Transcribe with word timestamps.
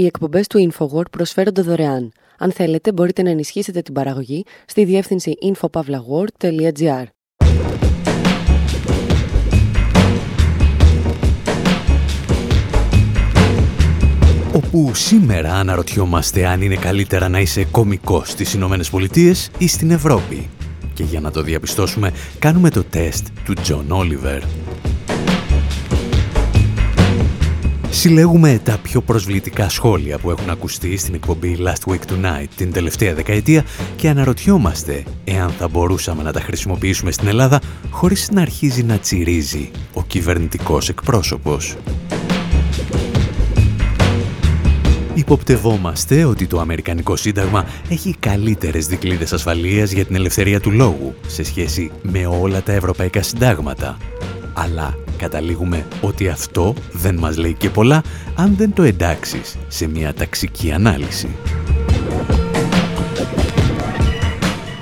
Οι 0.00 0.06
εκπομπές 0.06 0.46
του 0.46 0.70
InfoWord 0.70 1.10
προσφέρονται 1.10 1.62
δωρεάν. 1.62 2.12
Αν 2.38 2.52
θέλετε, 2.52 2.92
μπορείτε 2.92 3.22
να 3.22 3.30
ενισχύσετε 3.30 3.80
την 3.80 3.94
παραγωγή 3.94 4.44
στη 4.66 4.84
διεύθυνση 4.84 5.32
infopavlagor.gr. 5.42 7.04
Όπου 14.54 14.94
σήμερα 14.94 15.54
αναρωτιόμαστε 15.54 16.46
αν 16.46 16.62
είναι 16.62 16.76
καλύτερα 16.76 17.28
να 17.28 17.40
είσαι 17.40 17.64
κομικός 17.64 18.30
στις 18.30 18.54
Ηνωμένες 18.54 18.90
Πολιτείες 18.90 19.50
ή 19.58 19.68
στην 19.68 19.90
Ευρώπη. 19.90 20.48
Και 20.94 21.02
για 21.02 21.20
να 21.20 21.30
το 21.30 21.42
διαπιστώσουμε, 21.42 22.12
κάνουμε 22.38 22.70
το 22.70 22.84
τεστ 22.84 23.26
του 23.44 23.54
John 23.56 23.88
Oliver. 23.88 24.42
Συλλέγουμε 27.92 28.60
τα 28.64 28.78
πιο 28.82 29.00
προσβλητικά 29.00 29.68
σχόλια 29.68 30.18
που 30.18 30.30
έχουν 30.30 30.50
ακουστεί 30.50 30.96
στην 30.96 31.14
εκπομπή 31.14 31.58
Last 31.60 31.92
Week 31.92 32.12
Tonight 32.12 32.46
την 32.56 32.72
τελευταία 32.72 33.14
δεκαετία 33.14 33.64
και 33.96 34.08
αναρωτιόμαστε 34.08 35.02
εάν 35.24 35.50
θα 35.50 35.68
μπορούσαμε 35.68 36.22
να 36.22 36.32
τα 36.32 36.40
χρησιμοποιήσουμε 36.40 37.10
στην 37.10 37.28
Ελλάδα 37.28 37.60
χωρίς 37.90 38.30
να 38.30 38.40
αρχίζει 38.40 38.82
να 38.82 38.98
τσιρίζει 38.98 39.70
ο 39.92 40.02
κυβερνητικός 40.02 40.88
εκπρόσωπος. 40.88 41.76
Υποπτευόμαστε 45.14 46.24
ότι 46.24 46.46
το 46.46 46.60
Αμερικανικό 46.60 47.16
Σύνταγμα 47.16 47.64
έχει 47.88 48.14
καλύτερες 48.20 48.86
δικλείδες 48.86 49.32
ασφαλείας 49.32 49.90
για 49.90 50.04
την 50.04 50.14
ελευθερία 50.14 50.60
του 50.60 50.70
λόγου 50.70 51.14
σε 51.26 51.42
σχέση 51.42 51.90
με 52.02 52.26
όλα 52.26 52.62
τα 52.62 52.72
ευρωπαϊκά 52.72 53.22
συντάγματα. 53.22 53.96
Αλλά 54.52 54.96
καταλήγουμε 55.20 55.86
ότι 56.00 56.28
αυτό 56.28 56.74
δεν 56.92 57.14
μας 57.14 57.36
λέει 57.36 57.54
και 57.54 57.70
πολλά 57.70 58.02
αν 58.34 58.54
δεν 58.56 58.72
το 58.72 58.82
εντάξεις 58.82 59.56
σε 59.68 59.86
μια 59.86 60.14
ταξική 60.14 60.72
ανάλυση. 60.72 61.28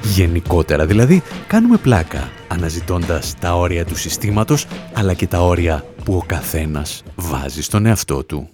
Γενικότερα 0.02 0.86
δηλαδή, 0.86 1.22
κάνουμε 1.46 1.76
πλάκα 1.76 2.28
αναζητώντας 2.48 3.34
τα 3.40 3.56
όρια 3.56 3.84
του 3.84 3.96
συστήματος, 3.96 4.66
αλλά 4.94 5.14
και 5.14 5.26
τα 5.26 5.42
όρια 5.42 5.84
που 6.04 6.14
ο 6.14 6.22
καθένας 6.26 7.02
βάζει 7.14 7.62
στον 7.62 7.86
εαυτό 7.86 8.24
του. 8.24 8.48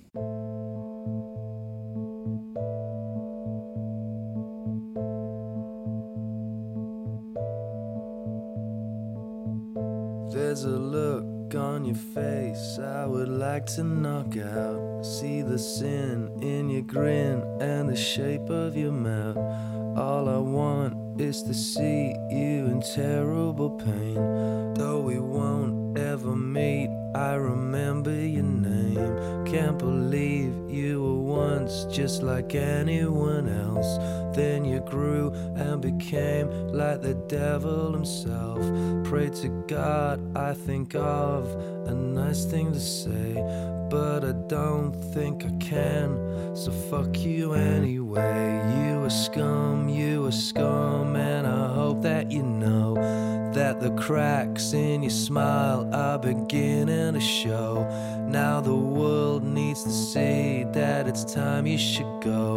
Like 13.54 13.66
to 13.66 13.84
knock 13.84 14.36
out. 14.36 15.04
See 15.04 15.42
the 15.42 15.58
sin 15.58 16.30
in 16.42 16.70
your 16.70 16.82
grin 16.82 17.42
and 17.60 17.88
the 17.88 17.96
shape 17.96 18.48
of 18.50 18.76
your 18.76 18.90
mouth. 18.90 19.36
All 19.96 20.28
I 20.28 20.38
want 20.38 21.20
is 21.20 21.42
to 21.44 21.54
see 21.54 22.14
you 22.30 22.66
in 22.66 22.82
terrible 22.94 23.70
pain. 23.70 24.74
Though 24.74 25.00
we 25.00 25.18
won't 25.20 25.83
ever 25.96 26.34
meet, 26.34 26.90
I 27.14 27.34
remember 27.34 28.12
your 28.12 28.42
name. 28.42 29.44
Can't 29.46 29.78
believe 29.78 30.52
you 30.68 31.02
were 31.02 31.20
once 31.20 31.84
just 31.84 32.22
like 32.22 32.54
anyone 32.54 33.48
else. 33.48 33.98
Then 34.36 34.64
you 34.64 34.80
grew 34.80 35.30
and 35.56 35.80
became 35.80 36.48
like 36.72 37.02
the 37.02 37.14
devil 37.28 37.92
himself. 37.92 38.58
Pray 39.04 39.30
to 39.30 39.48
God, 39.68 40.36
I 40.36 40.54
think 40.54 40.94
of 40.94 41.48
a 41.86 41.94
nice 41.94 42.44
thing 42.44 42.72
to 42.72 42.80
say, 42.80 43.34
but 43.90 44.24
I 44.24 44.32
don't 44.48 44.92
think 45.14 45.44
I 45.44 45.50
can. 45.64 46.56
So 46.56 46.72
fuck 46.90 47.18
you 47.18 47.54
anyway. 47.54 48.62
You 48.78 49.04
a 49.04 49.10
scum, 49.10 49.88
you 49.88 50.26
a 50.26 50.32
scum, 50.32 51.14
and 51.16 51.46
I 51.46 51.72
hope 51.72 52.02
that 52.02 52.32
you 52.32 52.42
know 52.42 52.93
that 53.54 53.80
the 53.80 53.90
cracks 53.92 54.72
in 54.72 55.02
your 55.02 55.10
smile 55.10 55.88
are 55.94 56.18
beginning 56.18 57.14
to 57.14 57.20
show. 57.20 57.86
Now 58.28 58.60
the 58.60 58.74
world 58.74 59.44
needs 59.44 59.84
to 59.84 59.90
see 59.90 60.64
that 60.72 61.06
it's 61.06 61.24
time 61.24 61.64
you 61.64 61.78
should 61.78 62.20
go. 62.20 62.56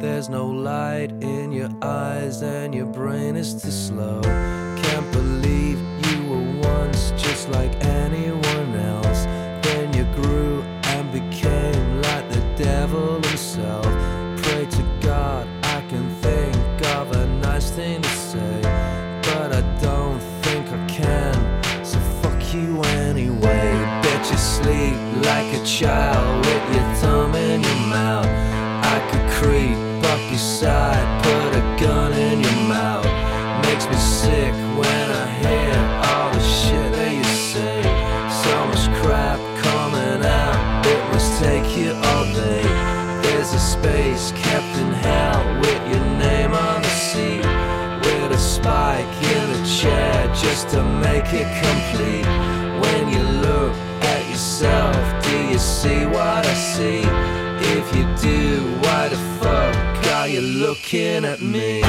There's 0.00 0.28
no 0.28 0.46
light 0.46 1.12
in 1.22 1.52
your 1.52 1.70
eyes, 1.80 2.42
and 2.42 2.74
your 2.74 2.86
brain 2.86 3.36
is 3.36 3.54
too 3.62 3.70
slow. 3.70 4.20
Can't 4.22 5.12
believe 5.12 5.78
you 6.08 6.28
were 6.28 6.60
once 6.68 7.12
just 7.12 7.48
like 7.50 7.72
anyone 7.84 8.11
sleep 24.62 24.96
like 25.26 25.50
a 25.60 25.64
child 25.64 26.46
with 26.46 26.64
your 26.74 26.88
thumb 27.00 27.34
in 27.34 27.62
your 27.62 27.82
mouth. 27.88 28.26
I 28.94 28.98
could 29.10 29.26
creep 29.38 29.78
up 30.12 30.20
your 30.30 30.38
side, 30.38 31.06
put 31.22 31.50
a 31.60 31.64
gun 31.82 32.12
in 32.12 32.40
your 32.40 32.60
mouth. 32.68 33.06
Makes 33.66 33.86
me 33.90 33.96
sick 33.96 34.54
when 34.78 35.06
I 35.22 35.26
hear 35.42 35.74
all 36.08 36.30
the 36.32 36.44
shit 36.58 36.88
that 36.96 37.12
you 37.18 37.24
say. 37.50 37.82
So 38.42 38.52
much 38.70 38.84
crap 39.00 39.40
coming 39.66 40.22
out, 40.24 40.86
it 40.86 41.02
must 41.12 41.30
take 41.42 41.68
you 41.76 41.92
all 42.08 42.24
day. 42.32 42.62
There's 43.22 43.52
a 43.54 43.62
space 43.74 44.32
kept 44.32 44.72
in 44.82 44.92
hell 45.06 45.42
with 45.60 45.82
your 45.90 46.06
name 46.18 46.52
on 46.52 46.82
the 46.82 46.94
seat. 47.10 47.44
With 48.04 48.38
a 48.38 48.38
spike 48.38 49.14
in 49.36 49.44
the 49.54 49.62
chair 49.78 50.26
just 50.34 50.68
to 50.70 50.82
make 51.06 51.32
it 51.32 51.48
complete. 51.64 52.51
Yourself, 54.62 55.22
do 55.24 55.36
you 55.52 55.58
see 55.58 56.02
what 56.14 56.46
I 56.46 56.54
see? 56.72 57.02
If 57.76 57.86
you 57.96 58.04
do, 58.28 58.42
why 58.82 59.02
the 59.12 59.20
fuck 59.40 59.76
are 60.18 60.28
you 60.28 60.42
looking 60.64 61.24
at 61.24 61.40
me? 61.40 61.82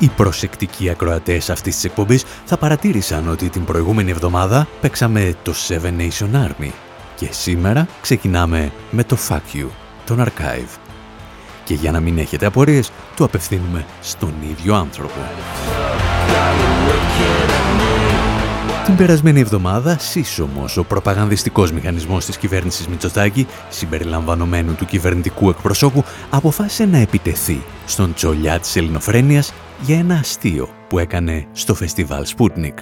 Οι 0.00 0.08
προσεκτικοί 0.08 0.90
ακροατές 0.90 1.50
αυτής 1.50 1.74
της 1.74 1.84
εκπομπής 1.84 2.24
θα 2.44 2.56
παρατήρησαν 2.56 3.28
ότι 3.28 3.48
την 3.48 3.64
προηγούμενη 3.64 4.10
εβδομάδα 4.10 4.68
παίξαμε 4.80 5.34
το 5.42 5.54
Seven 5.68 6.00
Nation 6.00 6.46
Army 6.46 6.70
και 7.14 7.28
σήμερα 7.30 7.86
ξεκινάμε 8.00 8.72
με 8.90 9.04
το 9.04 9.16
Fuck 9.28 9.56
You, 9.56 9.68
τον 10.06 10.24
Archive. 10.24 10.87
Και 11.68 11.74
για 11.74 11.90
να 11.90 12.00
μην 12.00 12.18
έχετε 12.18 12.46
απορίες, 12.46 12.90
το 13.16 13.24
απευθύνουμε 13.24 13.86
στον 14.00 14.32
ίδιο 14.50 14.74
άνθρωπο. 14.74 15.20
Την 18.84 18.96
περασμένη 18.96 19.40
εβδομάδα, 19.40 19.98
σύσσωμος 19.98 20.76
ο 20.76 20.84
προπαγανδιστικός 20.84 21.72
μηχανισμός 21.72 22.24
της 22.24 22.36
κυβέρνησης 22.36 22.88
Μητσοτάκη, 22.88 23.46
συμπεριλαμβανομένου 23.68 24.74
του 24.74 24.84
κυβερνητικού 24.84 25.48
εκπροσώπου, 25.48 26.04
αποφάσισε 26.30 26.84
να 26.84 26.98
επιτεθεί 26.98 27.62
στον 27.86 28.14
τσολιά 28.14 28.58
της 28.58 28.76
ελληνοφρένειας 28.76 29.52
για 29.80 29.98
ένα 29.98 30.14
αστείο 30.14 30.68
που 30.88 30.98
έκανε 30.98 31.46
στο 31.52 31.74
φεστιβάλ 31.74 32.26
Sputnik. 32.36 32.74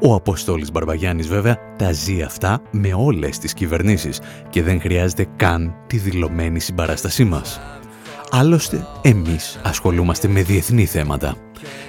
Ο 0.00 0.14
Αποστόλης 0.14 0.70
Μπαρμπαγιάννης 0.72 1.28
βέβαια 1.28 1.58
τα 1.78 1.92
ζει 1.92 2.22
αυτά 2.22 2.60
με 2.70 2.94
όλες 2.96 3.38
τις 3.38 3.52
κυβερνήσεις 3.54 4.20
και 4.50 4.62
δεν 4.62 4.80
χρειάζεται 4.80 5.26
καν 5.36 5.74
τη 5.86 5.96
δηλωμένη 5.96 6.60
συμπαράστασή 6.60 7.24
μας. 7.24 7.60
Άλλωστε, 8.36 8.86
εμείς 9.02 9.60
ασχολούμαστε 9.62 10.28
με 10.28 10.42
διεθνή 10.42 10.86
θέματα. 10.86 11.36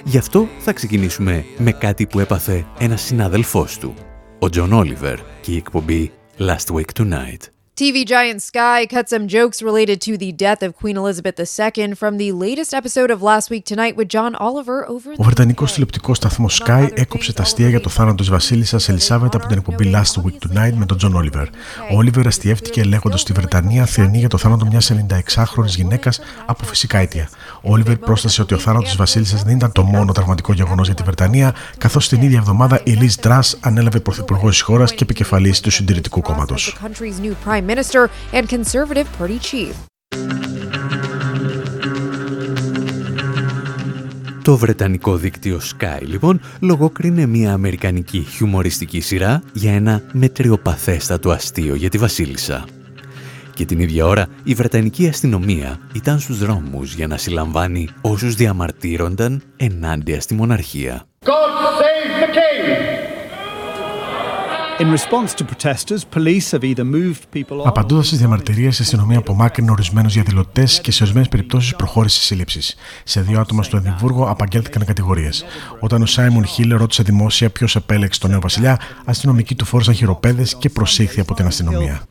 Γι' 0.04 0.18
αυτό 0.18 0.48
θα 0.58 0.72
ξεκινήσουμε 0.72 1.44
με 1.58 1.72
κάτι 1.72 2.06
που 2.06 2.20
έπαθε 2.20 2.66
ένας 2.78 3.00
συνάδελφός 3.02 3.78
του, 3.78 3.94
ο 4.38 4.48
Τζον 4.48 4.72
Όλιβερ 4.72 5.18
και 5.40 5.52
η 5.52 5.56
εκπομπή 5.56 6.12
Last 6.38 6.74
Week 6.74 7.00
Tonight. 7.02 7.55
TV 7.82 8.06
giant 8.06 8.40
Sky 8.40 8.86
cut 8.86 9.06
some 9.10 9.26
jokes 9.28 9.60
related 9.60 9.98
to 10.00 10.16
the 10.16 10.32
death 10.32 10.62
of 10.66 10.70
Queen 10.82 10.96
Elizabeth 10.96 11.38
II 11.38 11.94
from 12.02 12.16
the 12.16 12.32
latest 12.32 12.72
episode 12.72 13.10
of 13.10 13.20
Last 13.20 13.50
Week 13.50 13.64
Tonight 13.66 13.94
with 13.98 14.08
John 14.08 14.34
Oliver 14.46 14.78
over 14.88 15.10
Ο 15.16 15.22
Βρετανικός 15.22 15.72
τηλεοπτικός 15.72 16.16
σταθμός 16.16 16.62
Sky 16.64 16.88
έκοψε 16.94 17.32
τα 17.32 17.42
αστεία 17.42 17.68
για 17.68 17.80
τον 17.80 17.88
θάνατο 17.88 18.26
της 18.26 18.30
βασίλισσας 18.30 18.88
Ελισάβετ 18.88 19.34
από 19.34 19.46
την 19.46 19.58
εκπομπή 19.58 19.90
Last 19.94 20.22
Week 20.22 20.46
Tonight 20.46 20.72
με 20.74 20.86
τον 20.86 20.98
John 21.02 21.14
Oliver. 21.14 21.46
Ο 21.92 21.98
Oliver 21.98 22.26
αστιεύτηκε 22.26 22.84
λέγοντας 22.84 23.20
ότι 23.20 23.32
η 23.32 23.34
Βρετανία 23.34 23.86
θρενεί 23.86 24.18
για 24.18 24.28
το 24.28 24.38
θάνατο 24.38 24.66
μιας 24.66 24.92
96χρονης 24.92 25.64
γυναίκας 25.76 26.20
από 26.46 26.64
φυσικά 26.64 26.98
αίτια. 26.98 27.28
Ο 27.62 27.72
Oliver 27.72 28.00
πρόσθεσε 28.00 28.42
ότι 28.42 28.54
ο 28.54 28.58
θάνατος 28.58 28.88
της 28.88 28.96
βασίλισσας 28.96 29.42
δεν 29.42 29.56
ήταν 29.56 29.72
το 29.72 29.82
μόνο 29.82 30.12
τραυματικό 30.12 30.52
γεγονός 30.52 30.86
για 30.86 30.96
τη 30.96 31.02
Βρετανία, 31.02 31.54
καθώς 31.78 32.08
την 32.08 32.22
ίδια 32.22 32.38
εβδομάδα 32.38 32.80
η 32.84 32.98
Liz 33.00 33.26
Truss 33.26 33.52
ανέλαβε 33.60 34.00
πρωθυπουργός 34.00 34.50
της 34.50 34.60
χώρας 34.60 34.94
και 34.94 35.02
επικεφαλής 35.02 35.60
του 35.60 35.70
συντηρητικού 35.70 36.20
κόμματος. 36.20 36.76
Minister 37.66 38.08
and 38.32 38.44
Conservative 38.48 39.08
Party 39.18 39.38
chief. 39.40 39.74
Το 44.42 44.56
βρετανικό 44.56 45.16
δίκτυο 45.16 45.60
Sky, 45.60 46.00
λοιπόν, 46.00 46.40
λογοκρίνε 46.60 47.26
μια 47.26 47.52
αμερικανική 47.52 48.26
χιουμοριστική 48.30 49.00
σειρά 49.00 49.42
για 49.52 49.72
ένα 49.72 50.02
μετριοπαθέστατο 50.12 51.30
αστείο 51.30 51.74
για 51.74 51.88
τη 51.88 51.98
Βασίλισσα. 51.98 52.64
Και 53.54 53.64
την 53.64 53.80
ίδια 53.80 54.06
ώρα 54.06 54.26
η 54.44 54.54
Βρετανική 54.54 55.08
αστυνομία 55.08 55.78
ήταν 55.92 56.18
στους 56.18 56.38
δρόμους 56.38 56.94
για 56.94 57.06
να 57.06 57.16
συλλαμβάνει 57.16 57.88
όσους 58.00 58.34
διαμαρτύρονταν 58.34 59.42
ενάντια 59.56 60.20
στη 60.20 60.34
μοναρχία. 60.34 61.06
Απαντώντα 67.64 68.02
στι 68.02 68.16
διαμαρτυρίε, 68.16 68.64
η 68.64 68.68
αστυνομία 68.68 69.18
απομάκρυνε 69.18 69.70
ορισμένους 69.70 70.12
διαδηλωτές 70.12 70.80
και 70.80 70.92
σε 70.92 71.02
ορισμένες 71.02 71.28
περιπτώσεις 71.28 71.76
προχώρησε 71.76 72.18
σε 72.18 72.24
σύλληψης. 72.24 72.76
Σε 73.04 73.20
δύο 73.20 73.40
άτομα 73.40 73.62
στο 73.62 73.76
Εδιμβούργο 73.76 74.28
απαγγέλθηκαν 74.28 74.84
κατηγορίες. 74.84 75.44
Όταν 75.80 76.02
ο 76.02 76.06
Σάιμον 76.06 76.46
Χίλ 76.46 76.76
ρώτησε 76.76 77.02
δημόσια 77.02 77.50
ποιος 77.50 77.76
επέλεξε 77.76 78.20
τον 78.20 78.30
νέο 78.30 78.40
βασιλιά, 78.40 78.80
αστυνομικοί 79.04 79.54
του 79.54 79.64
φόρησαν 79.64 79.94
χειροπέδες 79.94 80.56
και 80.56 80.70
προσήχθη 80.70 81.20
από 81.20 81.34
την 81.34 81.46
αστυνομία. 81.46 82.02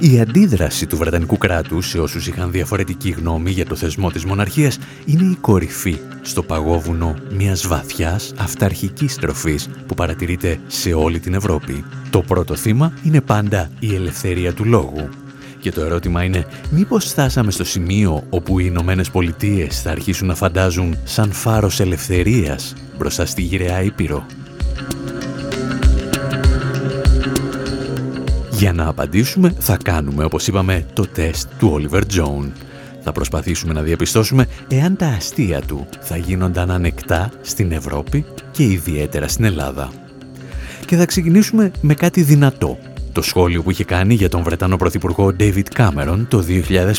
Η 0.00 0.20
αντίδραση 0.20 0.86
του 0.86 0.96
Βρετανικού 0.96 1.38
κράτους 1.38 1.88
σε 1.88 1.98
όσους 1.98 2.26
είχαν 2.26 2.50
διαφορετική 2.50 3.10
γνώμη 3.10 3.50
για 3.50 3.66
το 3.66 3.76
θεσμό 3.76 4.10
της 4.10 4.24
μοναρχίας 4.24 4.78
είναι 5.04 5.22
η 5.22 5.36
κορυφή 5.40 5.98
στο 6.22 6.42
παγόβουνο 6.42 7.14
μιας 7.30 7.66
βαθιάς 7.66 8.32
αυταρχικής 8.36 9.14
τροφής 9.14 9.68
που 9.86 9.94
παρατηρείται 9.94 10.60
σε 10.66 10.92
όλη 10.92 11.20
την 11.20 11.34
Ευρώπη. 11.34 11.84
Το 12.10 12.22
πρώτο 12.22 12.54
θύμα 12.54 12.92
είναι 13.02 13.20
πάντα 13.20 13.70
η 13.78 13.94
ελευθερία 13.94 14.52
του 14.52 14.64
λόγου. 14.64 15.08
Και 15.60 15.72
το 15.72 15.80
ερώτημα 15.80 16.22
είναι 16.22 16.46
μήπως 16.70 17.04
φτάσαμε 17.04 17.50
στο 17.50 17.64
σημείο 17.64 18.22
όπου 18.30 18.58
οι 18.58 18.64
Ηνωμένες 18.68 19.10
Πολιτείες 19.10 19.82
θα 19.82 19.90
αρχίσουν 19.90 20.26
να 20.26 20.34
φαντάζουν 20.34 20.96
σαν 21.04 21.32
φάρος 21.32 21.80
ελευθερίας 21.80 22.74
μπροστά 22.98 23.26
στη 23.26 23.42
γυραιά 23.42 23.82
Ήπειρο; 23.82 24.26
Για 28.58 28.72
να 28.72 28.88
απαντήσουμε 28.88 29.54
θα 29.58 29.76
κάνουμε, 29.84 30.24
όπως 30.24 30.46
είπαμε, 30.46 30.86
το 30.92 31.06
τεστ 31.06 31.48
του 31.58 31.80
Oliver 31.80 32.00
Jones. 32.00 32.52
Θα 33.02 33.12
προσπαθήσουμε 33.12 33.72
να 33.72 33.82
διαπιστώσουμε 33.82 34.46
εάν 34.68 34.96
τα 34.96 35.06
αστεία 35.06 35.60
του 35.60 35.86
θα 36.00 36.16
γίνονταν 36.16 36.70
ανεκτά 36.70 37.30
στην 37.40 37.72
Ευρώπη 37.72 38.24
και 38.50 38.62
ιδιαίτερα 38.62 39.28
στην 39.28 39.44
Ελλάδα. 39.44 39.92
Και 40.86 40.96
θα 40.96 41.04
ξεκινήσουμε 41.04 41.70
με 41.80 41.94
κάτι 41.94 42.22
δυνατό. 42.22 42.78
Το 43.12 43.22
σχόλιο 43.22 43.62
που 43.62 43.70
είχε 43.70 43.84
κάνει 43.84 44.14
για 44.14 44.28
τον 44.28 44.42
Βρετανό 44.42 44.76
Πρωθυπουργό 44.76 45.34
David 45.40 45.66
Cameron 45.76 46.26
το 46.28 46.44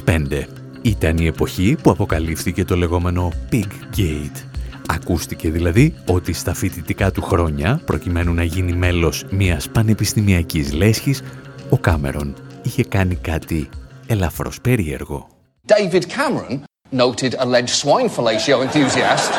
2005. 0.05 0.43
Ήταν 0.81 1.17
η 1.17 1.25
εποχή 1.25 1.75
που 1.83 1.89
αποκαλύφθηκε 1.89 2.65
το 2.65 2.75
λεγόμενο 2.75 3.31
Pig 3.51 3.97
Gate. 3.97 4.43
Ακούστηκε 4.87 5.49
δηλαδή 5.49 5.93
ότι 6.05 6.33
στα 6.33 6.53
φοιτητικά 6.53 7.11
του 7.11 7.21
χρόνια, 7.21 7.81
προκειμένου 7.85 8.33
να 8.33 8.43
γίνει 8.43 8.73
μέλος 8.73 9.25
μιας 9.29 9.69
πανεπιστημιακής 9.69 10.73
λέσχης, 10.73 11.21
ο 11.69 11.77
Κάμερον 11.77 12.35
είχε 12.63 12.83
κάνει 12.83 13.15
κάτι 13.15 13.69
ελαφρώς 14.07 14.61
περίεργο. 14.61 15.27
David 15.67 16.01
Cameron, 16.01 16.59
noted 16.91 17.33
alleged 17.35 17.69
swine 17.69 18.09
fellatio 18.09 18.61
enthusiast. 18.63 19.31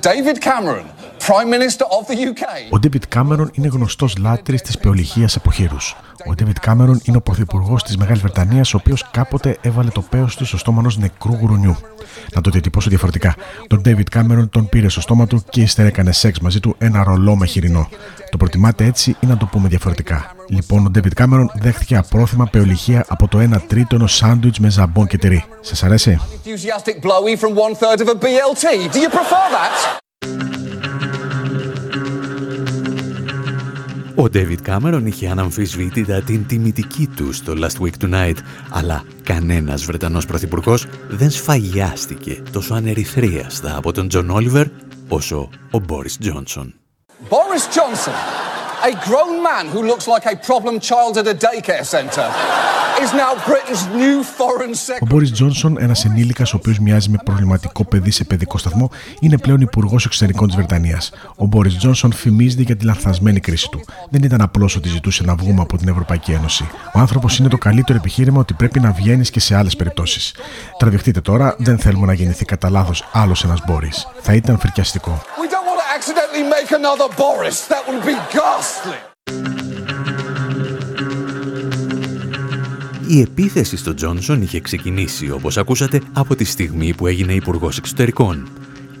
David 0.00 0.38
Cameron, 0.40 0.86
Prime 1.26 1.50
Minister 1.56 1.86
of 1.98 2.04
the 2.10 2.16
UK. 2.30 2.44
Ο 2.70 2.78
David 2.82 3.18
Cameron 3.18 3.48
είναι 3.52 3.66
γνωστός 3.66 4.16
λάτρης 4.16 4.62
της 4.62 4.78
πεολυχίας 4.78 5.36
από 5.36 5.50
χείρους. 5.50 5.96
Ο 6.30 6.32
David 6.38 6.70
Cameron 6.70 6.96
είναι 7.02 7.16
ο 7.16 7.20
πρωθυπουργός 7.20 7.82
της 7.82 7.96
Μεγάλης 7.96 8.20
Βρετανίας, 8.20 8.74
ο 8.74 8.76
οποίος 8.76 9.10
κάποτε 9.10 9.56
έβαλε 9.60 9.90
το 9.90 10.00
πέος 10.00 10.36
του 10.36 10.44
στο 10.44 10.58
στόμα 10.58 10.78
ενός 10.80 10.98
νεκρού 10.98 11.34
γουρουνιού. 11.34 11.76
Να 12.34 12.40
το 12.40 12.50
διατυπώσω 12.50 12.88
διαφορετικά. 12.88 13.34
Τον 13.66 13.82
David 13.84 14.04
Cameron 14.14 14.48
τον 14.50 14.68
πήρε 14.68 14.88
στο 14.88 15.00
στόμα 15.00 15.26
του 15.26 15.44
και 15.48 15.60
ύστερα 15.60 15.88
έκανε 15.88 16.12
σεξ 16.12 16.38
μαζί 16.38 16.60
του 16.60 16.74
ένα 16.78 17.04
ρολό 17.04 17.36
με 17.36 17.46
χοιρινό. 17.46 17.88
Το 18.30 18.36
προτιμάτε 18.36 18.84
έτσι 18.84 19.16
ή 19.20 19.26
να 19.26 19.36
το 19.36 19.46
πούμε 19.46 19.68
διαφορετικά. 19.68 20.24
Λοιπόν, 20.48 20.86
ο 20.86 20.90
David 20.94 21.22
Cameron 21.22 21.46
δέχτηκε 21.54 21.96
απρόθυμα 21.96 22.46
πεολειχία 22.46 23.04
από 23.08 23.28
το 23.28 23.38
1 23.38 23.62
τρίτο 23.66 23.94
ενός 23.94 24.16
σάντουιτς 24.16 24.58
με 24.58 24.70
ζαμπόν 24.70 25.06
και 25.06 25.18
τυρί. 25.18 25.44
Σας 25.60 25.82
αρέσει; 25.82 26.20
Ο 34.18 34.24
David 34.32 34.56
Cameron 34.66 35.02
είχε 35.04 35.28
αναμφισβήτητα 35.28 36.22
την 36.22 36.46
τιμητική 36.46 37.08
του 37.16 37.32
στο 37.32 37.52
Last 37.56 37.84
Week 37.84 38.04
Tonight, 38.04 38.36
αλλά 38.70 39.04
κανένας 39.22 39.84
Βρετανός 39.84 40.26
Πρωθυπουργός 40.26 40.86
δεν 41.08 41.30
σφαγιάστηκε 41.30 42.42
τόσο 42.52 42.74
ανερυθρίαστα 42.74 43.76
από 43.76 43.92
τον 43.92 44.08
Τζον 44.08 44.30
Όλιβερ 44.30 44.66
όσο 45.08 45.48
ο 45.70 45.78
Μπόρις 45.78 46.18
Τζόνσον. 46.18 46.74
Boris 47.30 47.66
Johnson, 47.76 48.16
a 48.90 48.92
grown 49.08 49.34
man 49.50 49.64
who 49.72 49.80
looks 49.90 50.06
like 50.14 50.26
a 50.32 50.36
problem 50.48 50.74
child 50.80 51.12
at 51.20 51.26
a 51.34 51.36
daycare 51.46 51.84
center. 51.94 52.75
Ο 55.00 55.06
Μπόρις 55.06 55.32
Τζόνσον, 55.32 55.76
ένας 55.80 56.04
ενήλικας 56.04 56.52
ο 56.52 56.56
οποίος 56.56 56.78
μοιάζει 56.78 57.10
με 57.10 57.16
προβληματικό 57.24 57.84
παιδί 57.84 58.10
σε 58.10 58.24
παιδικό 58.24 58.58
σταθμό, 58.58 58.90
είναι 59.20 59.38
πλέον 59.38 59.60
υπουργός 59.60 60.04
εξωτερικών 60.04 60.46
της 60.46 60.56
Βρετανίας. 60.56 61.10
Ο 61.36 61.46
Μπόρις 61.46 61.76
Τζόνσον 61.76 62.12
φημίζεται 62.12 62.62
για 62.62 62.76
τη 62.76 62.84
λανθασμένη 62.84 63.40
κρίση 63.40 63.68
του. 63.68 63.84
Δεν 64.10 64.22
ήταν 64.22 64.40
απλώ 64.40 64.70
ότι 64.76 64.88
ζητούσε 64.88 65.24
να 65.24 65.34
βγούμε 65.34 65.60
από 65.60 65.76
την 65.76 65.88
Ευρωπαϊκή 65.88 66.32
Ένωση. 66.32 66.68
Ο 66.94 66.98
άνθρωπος 66.98 67.38
είναι 67.38 67.48
το 67.48 67.58
καλύτερο 67.58 67.98
επιχείρημα 67.98 68.40
ότι 68.40 68.54
πρέπει 68.54 68.80
να 68.80 68.90
βγαίνεις 68.90 69.30
και 69.30 69.40
σε 69.40 69.56
άλλες 69.56 69.76
περιπτώσεις. 69.76 70.34
Τραβηχτείτε 70.78 71.20
τώρα, 71.20 71.54
δεν 71.58 71.78
θέλουμε 71.78 72.06
να 72.06 72.12
γεννηθεί 72.12 72.44
κατά 72.44 72.70
λάθος 72.70 73.08
άλλος 73.12 73.44
ένας 73.44 73.62
Μπόρις. 73.66 74.06
Θα 74.20 74.34
ήταν 74.34 74.58
φρικιαστικό. 74.58 75.22
Η 83.08 83.20
επίθεση 83.20 83.76
στο 83.76 83.94
Τζόνσον 83.94 84.42
είχε 84.42 84.60
ξεκινήσει, 84.60 85.30
όπως 85.30 85.56
ακούσατε, 85.56 86.00
από 86.12 86.36
τη 86.36 86.44
στιγμή 86.44 86.94
που 86.94 87.06
έγινε 87.06 87.32
υπουργός 87.32 87.78
Εξωτερικών. 87.78 88.48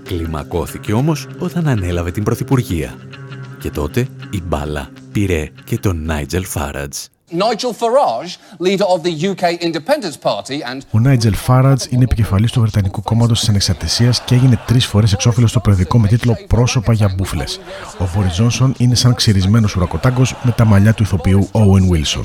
Κλιμακώθηκε 0.02 0.92
όμως 0.92 1.26
όταν 1.38 1.68
ανέλαβε 1.68 2.10
την 2.10 2.22
Πρωθυπουργία. 2.22 2.94
Και 3.58 3.70
τότε 3.70 4.08
η 4.30 4.42
μπάλα 4.42 4.90
πήρε 5.12 5.50
και 5.64 5.78
τον 5.78 6.04
Νάιτζελ 6.04 6.44
Φάρατζ, 6.44 6.96
Nigel 7.32 7.72
Farage, 7.72 8.36
leader 8.60 8.84
of 8.84 9.02
the 9.02 9.10
UK 9.10 9.60
Independence 9.60 10.16
Party 10.16 10.62
and... 10.62 10.80
Ο 10.90 10.98
Νάιτζελ 10.98 11.34
Φάρατζ 11.34 11.84
είναι 11.88 12.02
επικεφαλής 12.02 12.52
του 12.52 12.60
Βρετανικού 12.60 13.02
Κόμματος 13.02 13.38
της 13.38 13.48
Ανεξαρτησίας 13.48 14.20
και 14.20 14.34
έγινε 14.34 14.60
τρεις 14.66 14.86
φορές 14.86 15.12
εξώφυλλο 15.12 15.50
στο 15.50 15.60
περιοδικό 15.60 15.98
με 15.98 16.08
τίτλο 16.08 16.36
Πρόσωπα 16.46 16.92
για 16.92 17.14
μπούφλες. 17.16 17.60
Ο 17.98 18.08
Μπόρις 18.14 18.32
Τζόνσον 18.32 18.74
είναι 18.78 18.94
σαν 18.94 19.14
ξυρισμένος 19.14 19.76
ουρακοτάγκος 19.76 20.34
με 20.42 20.50
τα 20.50 20.64
μαλλιά 20.64 20.94
του 20.94 21.02
ηθοποιού 21.02 21.48
Owen 21.52 21.92
Wilson. 21.92 22.24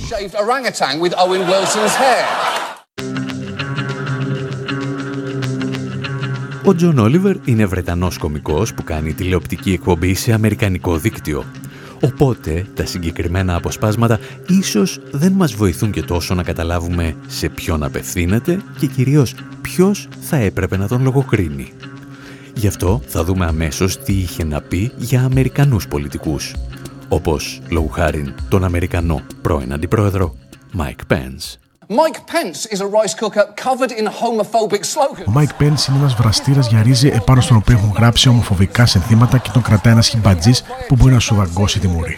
Ο 6.63 6.75
Τζον 6.75 6.97
Όλιβερ 6.97 7.35
είναι 7.45 7.65
Βρετανός 7.65 8.17
κομικός 8.17 8.73
που 8.73 8.83
κάνει 8.83 9.13
τηλεοπτική 9.13 9.71
εκπομπή 9.71 10.13
σε 10.13 10.33
αμερικανικό 10.33 10.97
δίκτυο. 10.97 11.45
Οπότε 12.01 12.65
τα 12.73 12.85
συγκεκριμένα 12.85 13.55
αποσπάσματα 13.55 14.19
ίσως 14.47 14.99
δεν 15.11 15.31
μας 15.31 15.53
βοηθούν 15.53 15.91
και 15.91 16.01
τόσο 16.01 16.35
να 16.35 16.43
καταλάβουμε 16.43 17.15
σε 17.27 17.49
ποιον 17.49 17.83
απευθύνεται 17.83 18.61
και 18.79 18.87
κυρίως 18.87 19.35
ποιος 19.61 20.07
θα 20.21 20.35
έπρεπε 20.35 20.77
να 20.77 20.87
τον 20.87 21.03
λογοκρίνει. 21.03 21.73
Γι' 22.55 22.67
αυτό 22.67 23.01
θα 23.07 23.23
δούμε 23.23 23.45
αμέσως 23.45 23.97
τι 23.97 24.13
είχε 24.13 24.43
να 24.43 24.61
πει 24.61 24.91
για 24.97 25.23
Αμερικανούς 25.23 25.87
πολιτικούς, 25.87 26.55
όπως 27.09 27.61
λόγου 27.69 27.89
χάριν 27.89 28.33
τον 28.49 28.63
Αμερικανό 28.63 29.21
πρώην 29.41 29.73
Αντιπρόεδρο 29.73 30.35
Mike 30.77 31.13
Pence. 31.13 31.70
Mike 31.99 32.25
Pence 32.25 32.65
is 32.67 32.79
a 32.79 32.87
rice 32.87 33.13
cooker 33.13 33.45
covered 33.65 33.91
in 33.91 34.05
homophobic 34.07 34.85
slogans. 34.85 35.27
Ο 35.27 35.31
Mike 35.35 35.61
Pence 35.61 35.87
είναι 35.89 35.97
ένας 35.97 36.13
βραστήρας 36.13 36.67
για 36.67 36.81
ρύζι 36.81 37.07
επάνω 37.07 37.41
στον 37.41 37.57
οποίο 37.57 37.77
έχουν 37.77 37.93
γράψει 37.97 38.29
ομοφοβικά 38.29 38.85
συνθήματα 38.85 39.37
και 39.37 39.49
τον 39.53 39.61
κρατάει 39.61 39.93
ένας 39.93 40.07
χιμπατζής 40.07 40.63
που 40.87 40.95
μπορεί 40.95 41.13
να 41.13 41.19
σου 41.19 41.35
δαγκώσει 41.35 41.79
τη 41.79 41.87
μούρη. 41.87 42.17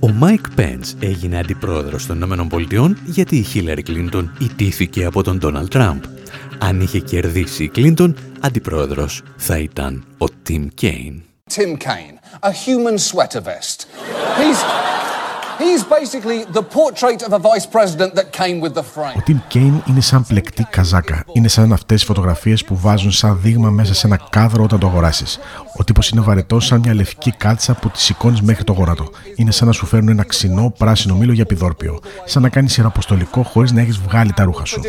Ο 0.00 0.08
Μάικ 0.08 0.50
Πενς 0.50 0.96
έγινε 1.00 1.38
αντιπρόεδρος 1.38 2.06
των 2.06 2.22
ΗΠΑ 2.22 2.94
γιατί 3.04 3.36
η 3.36 3.42
Χίλαρη 3.42 3.82
Κλίντον 3.82 4.36
ηττήθηκε 4.38 5.04
από 5.04 5.22
τον 5.22 5.38
Ντόναλτ 5.38 5.70
Τραμπ. 5.70 6.02
Αν 6.58 6.80
είχε 6.80 6.98
κερδίσει 6.98 7.64
η 7.64 7.68
Κλίντον, 7.68 8.16
αντιπρόεδρος 8.40 9.22
θα 9.36 9.58
ήταν 9.58 10.04
ο 10.18 10.26
Τιμ 10.42 10.68
Κέιν. 10.74 11.22
Tim 11.54 11.76
Kaine, 11.76 12.15
a 12.42 12.52
human 12.52 12.98
sweater 12.98 13.40
vest. 13.40 13.86
He's, 14.38 14.58
Ο 19.16 19.20
Τιμ 19.24 19.38
Κέιν 19.48 19.82
είναι 19.88 20.00
σαν 20.00 20.24
πλεκτή 20.26 20.66
καζάκα. 20.70 21.24
Είναι 21.32 21.48
σαν 21.48 21.72
αυτές 21.72 22.02
οι 22.02 22.04
φωτογραφίες 22.04 22.64
που 22.64 22.76
βάζουν 22.78 23.12
σαν 23.12 23.40
δείγμα 23.42 23.70
μέσα 23.70 23.94
σε 23.94 24.06
ένα 24.06 24.20
κάδρο 24.30 24.64
όταν 24.64 24.78
το 24.78 24.86
αγοράσεις. 24.86 25.38
Ο 25.76 25.84
τύπος 25.84 26.08
είναι 26.08 26.20
βαρετός 26.20 26.66
σαν 26.66 26.78
μια 26.78 26.94
λευκή 26.94 27.30
κάλτσα 27.36 27.74
που 27.74 27.90
τη 27.90 28.00
σηκώνεις 28.00 28.40
μέχρι 28.40 28.64
το 28.64 28.72
γόνατο. 28.72 29.10
Είναι 29.36 29.50
σαν 29.50 29.66
να 29.66 29.72
σου 29.72 29.86
φέρουν 29.86 30.08
ένα 30.08 30.24
ξινό 30.24 30.72
πράσινο 30.78 31.14
μήλο 31.14 31.32
για 31.32 31.46
επιδόρπιο. 31.46 32.00
Σαν 32.24 32.42
να 32.42 32.48
κάνεις 32.48 32.76
ιεραποστολικό 32.76 33.42
χωρίς 33.42 33.72
να 33.72 33.80
έχεις 33.80 33.98
βγάλει 33.98 34.32
τα 34.32 34.44
ρούχα 34.44 34.64
σου. 34.64 34.80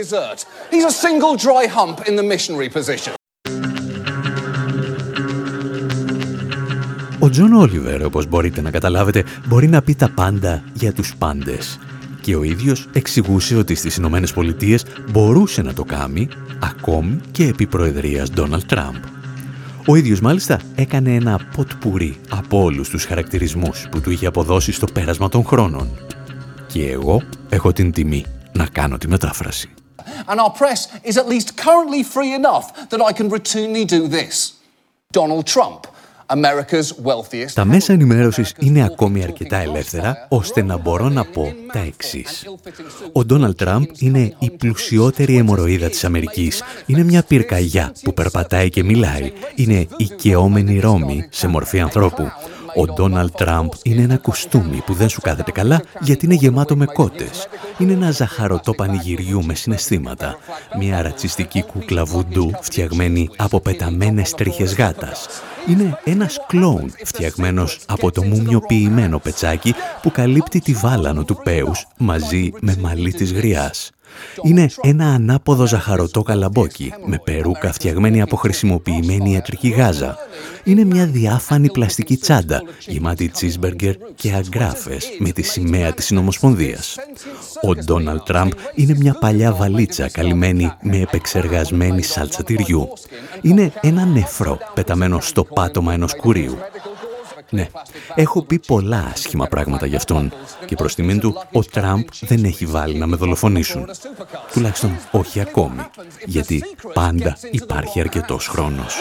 Ο 7.20 7.30
Τζον 7.30 7.54
Όλιβερ, 7.54 8.06
όπως 8.06 8.26
μπορείτε 8.28 8.62
να 8.62 8.72
καταλάβετε, 8.72 9.24
μπορεί 9.48 9.68
να 9.68 9.82
πει 9.82 9.96
τα 9.96 10.10
πάντα 10.10 10.64
για 10.74 10.94
τους 10.94 11.16
πάντες. 11.16 11.80
Και 12.22 12.36
ο 12.36 12.44
ίδιος 12.44 12.88
εξηγούσε 12.94 13.56
ότι 13.56 13.76
στις 13.76 13.96
Ηνωμένες 13.96 14.34
Πολιτείες 14.34 14.86
μπορούσε 15.10 15.62
να 15.62 15.74
το 15.74 15.84
κάνει 15.84 16.28
ακόμη 16.60 17.20
και 17.32 17.48
επί 17.48 17.68
προεδρίας 17.68 18.30
Ντόναλτ 18.30 18.66
Τραμπ. 18.66 18.96
Ο 19.88 19.96
ίδιος 19.96 20.20
μάλιστα 20.20 20.60
έκανε 20.76 21.14
ένα 21.14 21.40
ποτπουρί 21.56 22.18
από 22.30 22.64
όλους 22.64 22.90
τους 22.90 23.06
χαρακτηρισμούς 23.06 23.88
που 23.92 24.02
του 24.02 24.12
είχε 24.12 24.26
αποδώσει 24.26 24.72
στο 24.72 24.86
πέρασμα 24.94 25.30
των 25.30 25.46
χρόνων. 25.46 25.90
Και 26.68 26.90
εγώ 26.90 27.22
έχω 27.50 27.74
την 27.74 27.92
τιμή 27.92 28.26
να 28.52 28.66
κάνω 28.66 28.98
τη 28.98 29.08
μετάφραση. 29.08 29.70
And 30.28 30.40
our 30.40 30.54
press 30.62 30.80
is 31.10 31.16
at 31.18 31.28
least 31.28 31.48
currently 31.66 32.04
free 32.04 32.34
enough 32.42 32.66
that 32.90 33.02
I 33.10 33.12
can 33.18 33.30
routinely 33.30 33.86
do 33.86 34.08
this. 34.08 34.54
Donald 35.12 35.46
Trump 35.56 35.87
τα 37.54 37.66
μέσα 37.66 37.94
ενημέρωσης 37.94 38.54
είναι 38.60 38.84
ακόμη 38.84 39.24
αρκετά 39.24 39.58
ελεύθερα, 39.58 40.26
ώστε 40.30 40.62
να 40.64 40.78
μπορώ 40.78 41.10
να 41.10 41.26
πω 41.26 41.54
τα 41.72 41.80
εξής. 41.80 42.46
Ο 43.12 43.26
Ντόναλτ 43.26 43.58
Τραμπ 43.58 43.84
είναι 44.00 44.34
η 44.40 44.50
πλουσιότερη 44.50 45.38
αιμορροίδα 45.38 45.90
της 45.90 46.04
Αμερικής. 46.04 46.64
Είναι 46.86 47.04
μια 47.04 47.24
πυρκαγιά 47.24 47.94
που 48.04 48.14
περπατάει 48.14 48.70
και 48.70 48.84
μιλάει. 48.84 49.32
Είναι 49.56 49.88
οικαιόμενη 49.98 50.80
Ρώμη 50.80 51.28
σε 51.30 51.48
μορφή 51.48 51.80
ανθρώπου. 51.80 52.32
Ο 52.76 52.86
Ντόναλτ 52.86 53.36
Τραμπ 53.36 53.72
είναι 53.84 54.02
ένα 54.02 54.18
κουστούμι 54.18 54.82
που 54.86 54.94
δεν 54.94 55.10
σου 55.10 55.22
κάθεται 55.22 55.52
καλά 55.52 55.82
γιατί 56.00 56.26
είναι 56.26 56.34
γεμάτο 56.34 56.76
με 56.76 56.86
κότες. 56.86 57.48
Είναι 57.78 57.94
ένα 57.94 58.12
ζαχαρωτό 58.12 58.74
πανηγυριού 58.74 59.44
με 59.46 59.54
συναισθήματα. 59.54 60.38
Μια 60.78 61.02
ρατσιστική 61.02 61.64
κούκλα 61.64 62.06
βουντού 62.06 62.52
φτιαγμένη 62.62 63.30
από 63.38 63.60
πεταμένες 63.60 64.32
τρίχες 64.32 64.76
γάτας. 64.76 65.28
Είναι 65.68 66.00
ένας 66.04 66.38
κλόουν 66.48 66.94
φτιαγμένος 67.04 67.80
από 67.86 68.12
το 68.12 68.24
μουμιοποιημένο 68.24 69.20
πετσάκι 69.20 69.74
που 70.02 70.12
καλύπτει 70.12 70.60
τη 70.60 70.74
βάλανο 70.74 71.24
του 71.24 71.40
πέους 71.44 71.88
μαζί 71.98 72.52
με 72.60 72.76
μαλλί 72.80 73.14
της 73.14 73.34
γριάς. 73.34 73.92
Είναι 74.44 74.70
ένα 74.82 75.06
ανάποδο 75.06 75.66
ζαχαρωτό 75.66 76.22
καλαμπόκι 76.22 76.94
με 77.06 77.22
περούκα 77.24 77.74
φτιαγμένη 77.74 78.22
από 78.22 78.36
χρησιμοποιημένη 78.36 79.32
ιατρική 79.32 79.70
γάζα. 79.70 80.18
Είναι 80.64 80.84
μια 80.84 81.06
διάφανη 81.06 81.72
πλαστική 81.72 82.18
τσάντα 82.18 82.64
γεμάτη 82.88 83.30
τσίσμπεργκερ 83.30 83.96
και 84.16 84.34
αγκράφες 84.34 85.08
με 85.20 85.32
τη 85.32 85.42
σημαία 85.42 85.94
της 85.94 86.06
Συνομοσπονδίας. 86.06 86.96
Ο 87.62 87.76
Ντόναλτ 87.76 88.24
Τραμπ 88.24 88.52
είναι 88.76 88.96
μια 88.98 89.14
παλιά 89.14 89.54
βαλίτσα 89.54 90.10
καλυμμένη 90.10 90.72
με 90.82 90.98
επεξεργασμένη 90.98 92.02
σάλτσα 92.02 92.44
τυριού. 92.44 92.88
Είναι 93.42 93.72
ένα 93.82 94.06
νεφρό 94.06 94.58
πεταμένο 94.74 95.22
στο 95.22 95.44
πάτωμα 95.44 95.94
ενός 95.94 96.16
κουρίου. 96.16 96.58
Ναι, 97.50 97.68
έχω 98.16 98.42
πει 98.44 98.60
πολλά 98.60 99.10
άσχημα 99.14 99.46
πράγματα 99.46 99.86
για 99.86 99.98
αυτόν 99.98 100.34
και 100.66 100.76
προς 100.76 100.96
τιμήν 100.96 101.20
του 101.20 101.44
ο 101.52 101.64
Τραμπ 101.64 102.08
δεν 102.22 102.44
έχει 102.44 102.66
βάλει 102.66 102.98
να 102.98 103.06
με 103.06 103.16
δολοφονήσουν. 103.16 103.90
Τουλάχιστον 104.52 105.00
όχι 105.12 105.40
ακόμη, 105.40 105.82
γιατί 106.26 106.64
πάντα 106.94 107.38
υπάρχει 107.52 108.00
αρκετός 108.00 108.48
χρόνος. 108.48 108.98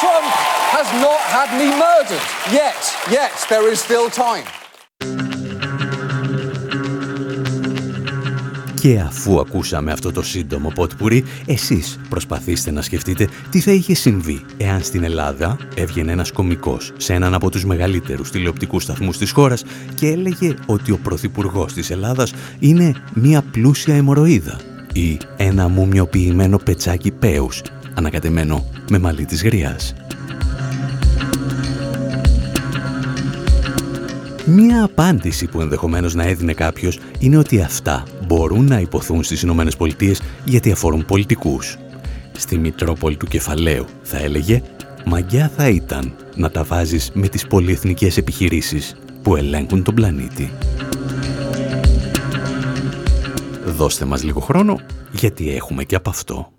Trump 0.00 0.30
has 0.76 0.88
not 1.06 1.20
had 1.36 1.48
me 1.60 1.68
murdered. 1.84 2.24
Yet, 2.60 2.82
yet, 3.16 3.32
there 3.48 3.66
is 3.72 3.78
still 3.80 4.10
time. 4.10 5.33
Και 8.84 9.00
αφού 9.00 9.40
ακούσαμε 9.40 9.92
αυτό 9.92 10.12
το 10.12 10.22
σύντομο 10.22 10.72
ποτπουρί, 10.74 11.24
εσείς 11.46 11.98
προσπαθήστε 12.08 12.70
να 12.70 12.82
σκεφτείτε 12.82 13.28
τι 13.50 13.60
θα 13.60 13.72
είχε 13.72 13.94
συμβεί 13.94 14.40
εάν 14.56 14.82
στην 14.82 15.04
Ελλάδα 15.04 15.56
έβγαινε 15.74 16.12
ένας 16.12 16.32
κομικός 16.32 16.92
σε 16.96 17.14
έναν 17.14 17.34
από 17.34 17.50
τους 17.50 17.64
μεγαλύτερους 17.64 18.30
τηλεοπτικούς 18.30 18.82
σταθμούς 18.82 19.18
της 19.18 19.30
χώρας 19.30 19.64
και 19.94 20.06
έλεγε 20.06 20.54
ότι 20.66 20.92
ο 20.92 20.98
Πρωθυπουργός 21.02 21.72
της 21.72 21.90
Ελλάδας 21.90 22.32
είναι 22.58 22.92
μία 23.14 23.42
πλούσια 23.42 23.94
αιμορροίδα 23.94 24.60
ή 24.92 25.18
ένα 25.36 25.68
μουμιοποιημένο 25.68 26.58
πετσάκι 26.58 27.10
πέους 27.10 27.62
ανακατεμένο 27.94 28.64
με 28.90 28.98
μαλλί 28.98 29.24
της 29.24 29.42
γριάς. 29.42 29.94
Μία 34.46 34.84
απάντηση 34.84 35.46
που 35.46 35.60
ενδεχομένως 35.60 36.14
να 36.14 36.24
έδινε 36.24 36.52
κάποιος 36.52 36.98
είναι 37.18 37.36
ότι 37.36 37.60
αυτά 37.60 38.04
μπορούν 38.26 38.64
να 38.64 38.80
υποθούν 38.80 39.22
στις 39.22 39.42
Ηνωμένες 39.42 39.76
Πολιτείες 39.76 40.22
γιατί 40.44 40.72
αφορούν 40.72 41.04
πολιτικούς. 41.04 41.76
Στη 42.36 42.58
Μητρόπολη 42.58 43.16
του 43.16 43.26
Κεφαλαίου 43.26 43.84
θα 44.02 44.18
έλεγε 44.18 44.62
«Μαγκιά 45.04 45.50
θα 45.56 45.68
ήταν 45.68 46.14
να 46.34 46.50
τα 46.50 46.64
βάζεις 46.64 47.10
με 47.14 47.28
τις 47.28 47.46
πολυεθνικές 47.46 48.16
επιχειρήσεις 48.16 48.94
που 49.22 49.36
ελέγχουν 49.36 49.82
τον 49.82 49.94
πλανήτη». 49.94 50.50
Δώστε 53.66 54.04
μας 54.04 54.22
λίγο 54.22 54.40
χρόνο 54.40 54.80
γιατί 55.12 55.54
έχουμε 55.54 55.84
και 55.84 55.94
από 55.94 56.10
αυτό. 56.10 56.53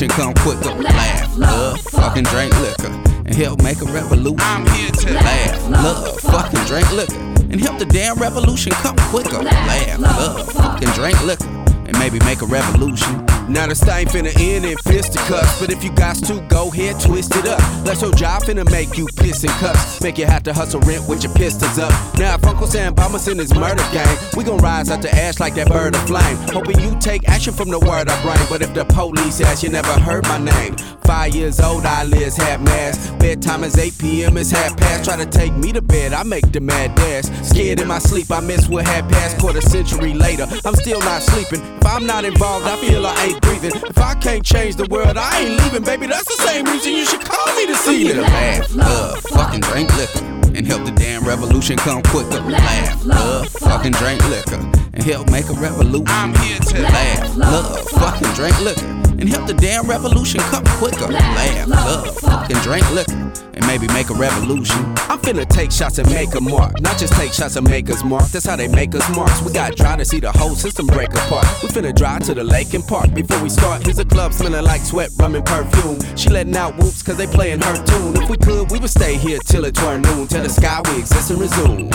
Revolution 0.00 0.08
come 0.08 0.34
quicker. 0.34 0.82
Laugh, 0.82 1.36
love, 1.36 1.80
fucking 1.80 2.24
drink 2.24 2.58
liquor, 2.60 2.92
and 3.26 3.34
help 3.34 3.62
make 3.62 3.80
a 3.82 3.84
revolution. 3.86 4.38
I'm 4.40 4.66
here 4.74 4.90
to 4.90 5.12
laugh, 5.12 5.70
love, 5.70 6.20
fucking 6.20 6.64
drink 6.64 6.90
liquor, 6.92 7.18
and 7.50 7.60
help 7.60 7.78
the 7.78 7.84
damn 7.84 8.16
revolution 8.18 8.72
come 8.72 8.96
quicker. 9.10 9.42
Laugh, 9.42 9.98
love, 9.98 10.52
fucking 10.52 10.88
drink 10.90 11.22
liquor, 11.24 11.48
and 11.90 11.98
maybe 11.98 12.18
make 12.24 12.40
a 12.40 12.46
revolution. 12.46 13.26
Now 13.48 13.66
the 13.66 13.74
thing 13.74 14.06
finna 14.06 14.32
end 14.38 14.64
in 14.64 14.78
fisticuffs, 14.86 15.58
but 15.58 15.70
if 15.70 15.82
you 15.82 15.90
got 15.92 16.14
to, 16.26 16.40
go 16.48 16.68
ahead, 16.68 17.00
twist 17.00 17.34
it 17.34 17.46
up. 17.46 17.58
Let 17.84 18.00
your 18.00 18.12
job 18.12 18.42
finna 18.42 18.64
make 18.70 18.96
you 18.96 19.08
piss 19.16 19.42
and 19.42 19.52
cuss. 19.54 20.00
Make 20.00 20.18
you 20.18 20.26
have 20.26 20.44
to 20.44 20.54
hustle 20.54 20.80
rent 20.82 21.08
with 21.08 21.24
your 21.24 21.34
pistols 21.34 21.78
up. 21.78 21.90
Now 22.16 22.36
if 22.36 22.44
Uncle 22.44 22.68
Sam 22.68 22.94
Bama's 22.94 23.26
in 23.26 23.38
his 23.38 23.52
murder 23.52 23.82
gang, 23.92 24.16
we 24.36 24.44
gon' 24.44 24.58
rise 24.58 24.88
out 24.88 25.02
the 25.02 25.12
ash 25.12 25.40
like 25.40 25.54
that 25.56 25.68
bird 25.68 25.96
of 25.96 26.06
flame. 26.06 26.36
Hoping 26.54 26.78
you 26.78 26.96
take 27.00 27.28
action 27.28 27.52
from 27.52 27.70
the 27.70 27.80
word 27.80 28.08
I 28.08 28.22
bring. 28.22 28.46
But 28.48 28.62
if 28.62 28.72
the 28.72 28.84
police 28.84 29.40
ask, 29.40 29.64
you 29.64 29.70
never 29.70 29.98
heard 29.98 30.22
my 30.28 30.38
name. 30.38 30.76
Five 31.02 31.34
years 31.34 31.58
old, 31.58 31.84
eyelids 31.84 32.36
half 32.36 32.60
mask. 32.60 33.18
Bedtime 33.18 33.64
is 33.64 33.76
8 33.76 33.98
p.m., 33.98 34.36
it's 34.36 34.52
half 34.52 34.76
past. 34.76 35.06
Try 35.06 35.16
to 35.16 35.26
take 35.26 35.52
me 35.56 35.72
to 35.72 35.82
bed, 35.82 36.12
I 36.12 36.22
make 36.22 36.52
the 36.52 36.60
mad 36.60 36.94
dash. 36.94 37.24
Scared 37.44 37.80
in 37.80 37.88
my 37.88 37.98
sleep, 37.98 38.30
I 38.30 38.38
miss 38.38 38.68
what 38.68 38.86
had 38.86 39.10
passed. 39.10 39.38
Quarter 39.38 39.60
century 39.62 40.14
later, 40.14 40.46
I'm 40.64 40.76
still 40.76 41.00
not 41.00 41.22
sleeping. 41.22 41.79
If 41.80 41.86
I'm 41.86 42.06
not 42.06 42.24
involved, 42.24 42.66
I 42.66 42.76
feel 42.76 43.06
I 43.06 43.24
ain't 43.24 43.40
breathing. 43.40 43.72
If 43.74 43.98
I 43.98 44.14
can't 44.14 44.44
change 44.44 44.76
the 44.76 44.86
world, 44.86 45.16
I 45.16 45.40
ain't 45.40 45.62
leaving, 45.62 45.82
baby. 45.82 46.06
That's 46.06 46.24
the 46.24 46.42
same 46.44 46.66
reason 46.66 46.92
you 46.92 47.06
should 47.06 47.24
call 47.24 47.56
me 47.56 47.66
to 47.66 47.74
see 47.74 48.08
it. 48.08 48.16
Laugh, 48.18 48.74
love, 48.74 49.16
uh, 49.16 49.20
fucking 49.36 49.60
drink 49.60 49.88
liquor, 49.96 50.24
and 50.54 50.66
help 50.66 50.84
the 50.84 50.92
damn 50.92 51.24
revolution 51.24 51.76
come 51.78 52.02
quicker. 52.02 52.40
Laugh, 52.40 53.02
uh, 53.02 53.08
love, 53.08 53.48
fucking 53.48 53.92
drink 53.92 54.22
liquor, 54.28 54.60
and 54.92 55.02
help 55.02 55.30
make 55.30 55.48
a 55.48 55.54
revolution. 55.54 56.06
I'm 56.08 56.34
here 56.44 56.58
to 56.58 56.82
laugh, 56.82 57.36
love, 57.36 57.72
uh, 57.72 57.98
fucking 57.98 58.32
drink 58.34 58.60
liquor, 58.60 59.09
and 59.20 59.28
help 59.28 59.46
the 59.46 59.54
damn 59.54 59.86
revolution 59.86 60.40
come 60.40 60.64
quicker. 60.80 61.06
Laugh, 61.06 61.68
love, 61.68 62.16
fucking 62.18 62.56
drink 62.58 62.88
liquor, 62.92 63.12
and 63.54 63.66
maybe 63.66 63.86
make 63.88 64.10
a 64.10 64.14
revolution. 64.14 64.78
I'm 65.10 65.18
finna 65.18 65.46
take 65.46 65.70
shots 65.70 65.98
and 65.98 66.08
make 66.10 66.34
a 66.34 66.40
mark, 66.40 66.80
not 66.80 66.98
just 66.98 67.12
take 67.12 67.32
shots 67.32 67.56
and 67.56 67.68
make 67.68 67.90
us 67.90 68.02
mark. 68.02 68.24
That's 68.30 68.46
how 68.46 68.56
they 68.56 68.68
make 68.68 68.94
us 68.94 69.06
marks. 69.14 69.42
We 69.42 69.52
got 69.52 69.76
dry 69.76 69.96
to 69.96 70.04
see 70.04 70.20
the 70.20 70.32
whole 70.32 70.54
system 70.54 70.86
break 70.86 71.10
apart. 71.10 71.46
We 71.62 71.68
finna 71.68 71.94
drive 71.94 72.22
to 72.24 72.34
the 72.34 72.44
lake 72.44 72.74
and 72.74 72.86
park 72.86 73.12
before 73.14 73.42
we 73.42 73.50
start. 73.50 73.84
Here's 73.84 73.98
a 73.98 74.04
club 74.04 74.32
smelling 74.32 74.64
like 74.64 74.80
sweat, 74.80 75.10
rum, 75.18 75.34
and 75.34 75.44
perfume. 75.44 76.00
She 76.16 76.30
letting 76.30 76.56
out 76.56 76.76
whoops 76.76 77.02
cause 77.02 77.16
they 77.16 77.26
playing 77.26 77.60
her 77.60 77.84
tune. 77.84 78.16
If 78.22 78.30
we 78.30 78.36
could, 78.36 78.70
we 78.70 78.78
would 78.78 78.90
stay 78.90 79.16
here 79.16 79.38
till 79.46 79.64
it 79.64 79.74
turned 79.74 80.04
noon. 80.04 80.26
till 80.28 80.42
the 80.42 80.48
sky 80.48 80.80
we 80.86 80.98
exist 80.98 81.30
and 81.30 81.40
resume. 81.40 81.90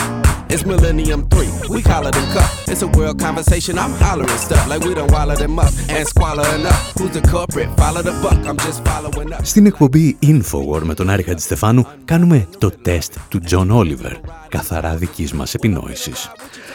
It's 0.48 0.64
Millennium 0.66 1.28
3, 1.30 1.50
we 1.70 1.82
call 1.82 2.06
it 2.06 2.14
them 2.14 2.32
cup. 2.32 2.50
It's 2.68 2.82
a 2.84 2.88
world 2.88 3.20
conversation, 3.20 3.80
I'm 3.80 3.92
hollering 3.92 4.30
stuff 4.38 4.68
like 4.70 4.84
we 4.84 4.94
don't 4.94 5.12
wallow 5.12 5.36
them 5.36 5.58
up 5.58 5.74
and 5.90 6.08
squalor 6.08 6.48
enough. 6.56 6.94
Who's 6.98 7.15
the 7.16 7.28
culprit? 7.32 7.70
Follow 7.82 8.02
the 8.10 8.16
buck, 8.24 8.42
I'm 8.50 8.58
just 8.58 8.82
following 8.88 9.34
up. 9.34 9.40
Στην 9.44 9.66
εκπομπή 9.66 10.18
Infowar 10.24 10.82
με 10.84 10.94
τον 10.94 11.10
Άρη 11.10 11.24
Χατζηστεφάνου 11.24 11.86
κάνουμε 12.06 12.48
το 12.58 12.72
τεστ 12.82 13.14
του 13.30 13.42
John 13.50 13.68
Oliver, 13.72 14.12
καθαρά 14.50 14.96
δικής 14.96 15.34
μας 15.34 15.54
επινόησης. 15.54 16.32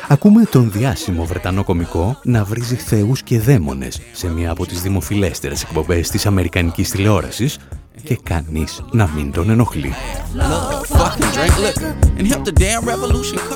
Ακούμε 0.09 0.45
τον 0.45 0.71
διάσημο 0.71 1.25
Βρετανό 1.25 1.65
κομικό 1.65 2.21
να 2.23 2.45
βρίζει 2.45 2.75
θεούς 2.75 3.23
και 3.23 3.41
δαίμονες 3.41 4.01
σε 4.13 4.29
μία 4.29 4.51
από 4.51 4.67
τις 4.67 4.83
δημοφιλέστερες 4.83 5.63
εκπομπές 5.63 6.11
της 6.11 6.27
Αμερικανικής 6.27 6.91
τηλεόρασης 6.91 7.59
και 8.03 8.19
κανείς 8.23 8.83
να 8.93 9.11
μην 9.15 9.33
τον 9.33 9.51
ενοχλεί. 9.51 9.93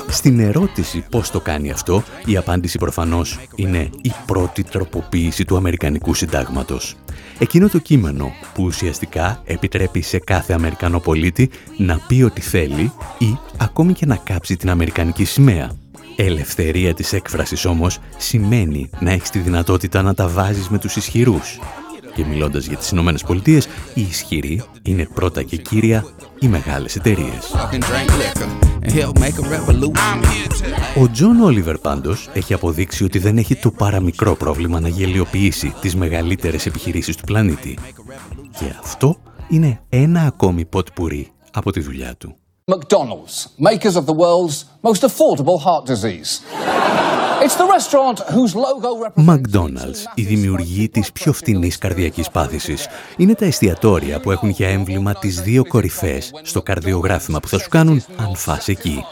Στην 0.07 0.39
ερώτηση 0.39 1.05
πώς 1.09 1.31
το 1.31 1.39
κάνει 1.39 1.71
αυτό, 1.71 2.03
η 2.25 2.37
απάντηση 2.37 2.77
προφανώς 2.77 3.39
είναι 3.55 3.89
η 4.01 4.11
πρώτη 4.25 4.63
τροποποίηση 4.63 5.45
του 5.45 5.57
Αμερικανικού 5.57 6.13
Συντάγματος. 6.13 6.95
Εκείνο 7.39 7.69
το 7.69 7.79
κείμενο 7.79 8.31
που 8.53 8.63
ουσιαστικά 8.63 9.41
επιτρέπει 9.45 10.01
σε 10.01 10.19
κάθε 10.19 10.53
Αμερικανό 10.53 10.99
πολίτη 10.99 11.49
να 11.77 11.99
πει 12.07 12.21
ό,τι 12.21 12.41
θέλει 12.41 12.91
ή 13.17 13.37
ακόμη 13.57 13.93
και 13.93 14.05
να 14.05 14.15
κάψει 14.15 14.57
την 14.57 14.69
Αμερικανική 14.69 15.25
σημαία. 15.25 15.71
Ελευθερία 16.15 16.93
της 16.93 17.13
έκφρασης 17.13 17.65
όμως 17.65 17.99
σημαίνει 18.17 18.89
να 18.99 19.11
έχεις 19.11 19.29
τη 19.29 19.39
δυνατότητα 19.39 20.01
να 20.01 20.13
τα 20.13 20.27
βάζεις 20.27 20.69
με 20.69 20.77
τους 20.77 20.95
ισχυρούς 20.95 21.59
και 22.15 22.25
μιλώντας 22.25 22.65
για 22.65 22.77
τις 22.77 22.89
Ηνωμένες 22.89 23.23
Πολιτείες, 23.23 23.67
οι 23.93 24.01
ισχυροί 24.01 24.63
είναι 24.83 25.07
πρώτα 25.13 25.43
και 25.43 25.57
κύρια 25.57 26.05
οι 26.39 26.47
μεγάλες 26.47 26.95
εταιρείες. 26.95 27.55
Ο 30.99 31.09
Τζον 31.11 31.41
Όλιβερ 31.41 31.77
πάντως 31.77 32.29
έχει 32.33 32.53
αποδείξει 32.53 33.03
ότι 33.03 33.19
δεν 33.19 33.37
έχει 33.37 33.55
το 33.55 33.71
παραμικρό 33.71 34.35
πρόβλημα 34.35 34.79
να 34.79 34.87
γελιοποιήσει 34.87 35.73
τις 35.81 35.95
μεγαλύτερες 35.95 36.65
επιχειρήσεις 36.65 37.15
του 37.15 37.23
πλανήτη. 37.23 37.77
Και 38.59 38.65
αυτό 38.79 39.17
είναι 39.49 39.79
ένα 39.89 40.21
ακόμη 40.21 40.65
ποτ 40.65 40.87
πουρί 40.93 41.31
από 41.51 41.71
τη 41.71 41.79
δουλειά 41.79 42.15
του. 42.17 42.35
McDonald's, 42.71 43.35
makers 43.59 43.95
of 43.95 44.05
the 44.05 44.17
world's 44.23 44.65
most 44.81 45.03
affordable 45.03 45.59
heart 45.65 45.85
disease. 45.85 46.31
McDonald's, 49.27 49.99
η 50.15 50.21
δημιουργή 50.23 50.89
της 50.89 51.11
πιο 51.11 51.33
φτηνής 51.33 51.77
καρδιακής 51.77 52.29
πάθησης. 52.29 52.87
Είναι 53.17 53.33
τα 53.33 53.45
εστιατόρια 53.45 54.19
που 54.19 54.31
έχουν 54.31 54.49
για 54.49 54.67
έμβλημα 54.67 55.13
τις 55.13 55.41
δύο 55.41 55.65
κορυφές 55.65 56.31
στο 56.43 56.61
καρδιογράφημα 56.61 57.39
που 57.39 57.47
θα 57.47 57.59
σου 57.59 57.69
κάνουν 57.69 58.03
αν 58.17 58.35
φας 58.35 58.67
εκεί. 58.67 59.03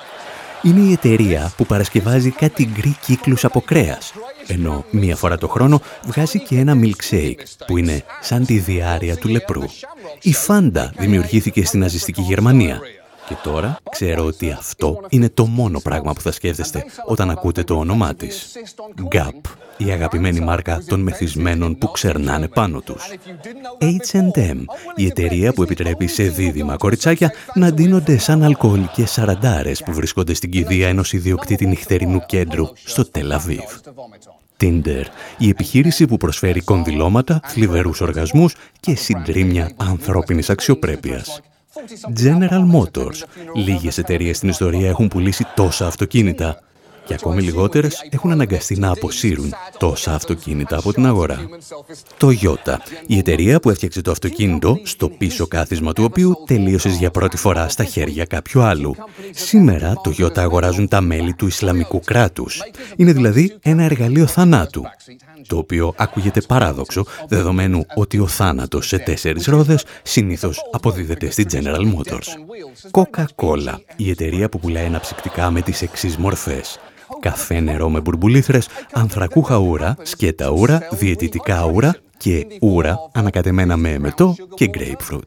Είναι 0.61 0.79
η 0.79 0.91
εταιρεία 0.91 1.51
που 1.57 1.65
παρασκευάζει 1.65 2.31
κάτι 2.31 2.69
γκρι 2.73 2.97
κύκλους 3.05 3.45
από 3.45 3.61
κρέας, 3.61 4.13
ενώ 4.47 4.85
μία 4.91 5.15
φορά 5.15 5.37
το 5.37 5.47
χρόνο 5.47 5.81
βγάζει 6.05 6.39
και 6.39 6.57
ένα 6.57 6.77
milkshake 6.81 7.43
που 7.67 7.77
είναι 7.77 8.03
σαν 8.21 8.45
τη 8.45 8.57
διάρρεια 8.57 9.17
του 9.17 9.27
λεπρού. 9.27 9.63
Η 10.21 10.33
Φάντα 10.33 10.93
δημιουργήθηκε 10.97 11.65
στην 11.65 11.79
ναζιστική 11.79 12.21
Γερμανία 12.21 12.79
και 13.27 13.35
τώρα 13.43 13.77
ξέρω 13.89 14.25
ότι 14.25 14.51
αυτό 14.51 14.99
είναι 15.09 15.29
το 15.29 15.45
μόνο 15.45 15.79
πράγμα 15.79 16.13
που 16.13 16.21
θα 16.21 16.31
σκέφτεστε 16.31 16.85
όταν 17.05 17.29
ακούτε 17.29 17.63
το 17.63 17.75
όνομά 17.75 18.15
της. 18.15 18.51
Gap, 19.11 19.41
η 19.77 19.91
αγαπημένη 19.91 20.39
μάρκα 20.39 20.83
των 20.87 20.99
μεθυσμένων 20.99 21.77
που 21.77 21.91
ξερνάνε 21.91 22.47
πάνω 22.47 22.81
τους. 22.81 23.03
H&M, 23.79 24.63
η 24.95 25.05
εταιρεία 25.05 25.53
που 25.53 25.63
επιτρέπει 25.63 26.07
σε 26.07 26.23
δίδυμα 26.23 26.77
κοριτσάκια 26.77 27.31
να 27.53 27.73
ντύνονται 27.73 28.17
σαν 28.17 28.43
αλκοολικές 28.43 29.11
σαραντάρες 29.11 29.83
που 29.83 29.93
βρίσκονται 29.93 30.33
στην 30.33 30.51
κηδεία 30.51 30.87
ενός 30.87 31.13
ιδιοκτήτη 31.13 31.65
νυχτερινού 31.65 32.25
κέντρου 32.25 32.67
στο 32.83 33.05
Τελαβίβ. 33.11 33.79
Tinder, 34.59 35.03
η 35.37 35.49
επιχείρηση 35.49 36.05
που 36.05 36.17
προσφέρει 36.17 36.61
κονδυλώματα, 36.61 37.39
θλιβερούς 37.43 38.01
οργασμούς 38.01 38.55
και 38.79 38.95
συντρίμια 38.95 39.71
ανθρώπινης 39.77 40.49
αξιοπρέπειας. 40.49 41.41
General 42.23 42.65
Motors. 42.73 43.23
Λίγες 43.55 43.97
εταιρείες 43.97 44.37
στην 44.37 44.49
ιστορία 44.49 44.89
έχουν 44.89 45.07
πουλήσει 45.07 45.45
τόσα 45.55 45.87
αυτοκίνητα 45.87 46.59
και 47.05 47.13
ακόμη 47.13 47.41
λιγότερες 47.41 48.07
έχουν 48.09 48.31
αναγκαστεί 48.31 48.79
να 48.79 48.91
αποσύρουν 48.91 49.53
τόσα 49.77 50.13
αυτοκίνητα 50.13 50.77
από 50.77 50.93
την 50.93 51.05
αγορά. 51.05 51.47
Το 52.17 52.27
Toyota, 52.27 52.77
η 53.07 53.17
εταιρεία 53.17 53.59
που 53.59 53.69
έφτιαξε 53.69 54.01
το 54.01 54.11
αυτοκίνητο, 54.11 54.79
στο 54.83 55.09
πίσω 55.09 55.47
κάθισμα 55.47 55.93
του 55.93 56.03
οποίου 56.03 56.43
τελείωσες 56.45 56.95
για 56.95 57.11
πρώτη 57.11 57.37
φορά 57.37 57.69
στα 57.69 57.83
χέρια 57.83 58.25
κάποιου 58.25 58.61
άλλου. 58.61 58.95
Σήμερα 59.31 59.93
το 60.03 60.13
Toyota 60.17 60.39
αγοράζουν 60.39 60.87
τα 60.87 61.01
μέλη 61.01 61.33
του 61.33 61.47
Ισλαμικού 61.47 61.99
κράτους. 61.99 62.61
Είναι 62.95 63.11
δηλαδή 63.11 63.57
ένα 63.61 63.83
εργαλείο 63.83 64.27
θανάτου 64.27 64.83
το 65.47 65.57
οποίο 65.57 65.93
ακούγεται 65.97 66.41
παράδοξο, 66.41 67.05
δεδομένου 67.27 67.85
ότι 67.95 68.19
ο 68.19 68.27
θάνατος 68.27 68.87
σε 68.87 68.97
τέσσερις 68.97 69.45
ρόδες 69.45 69.85
συνήθως 70.03 70.69
αποδίδεται 70.71 71.29
στη 71.29 71.45
General 71.51 71.93
Motors. 71.93 72.27
Coca-Cola, 72.91 73.75
η 73.95 74.09
εταιρεία 74.09 74.49
που 74.49 74.59
πουλάει 74.59 74.85
αναψυκτικά 74.85 75.51
με 75.51 75.61
τις 75.61 75.81
εξής 75.81 76.17
μορφές 76.17 76.79
καφέ 77.19 77.59
νερό 77.59 77.89
με 77.89 77.99
μπουρμπουλήθρες, 77.99 78.67
ανθρακούχα 78.91 79.57
ούρα, 79.57 79.95
σκέτα 80.01 80.49
ούρα, 80.49 80.87
διαιτητικά 80.91 81.65
ούρα 81.73 81.95
και 82.23 82.47
ούρα 82.61 83.09
ανακατεμένα 83.13 83.77
με 83.77 83.89
εμετό 83.89 84.35
και 84.53 84.69
grapefruit. 84.73 85.19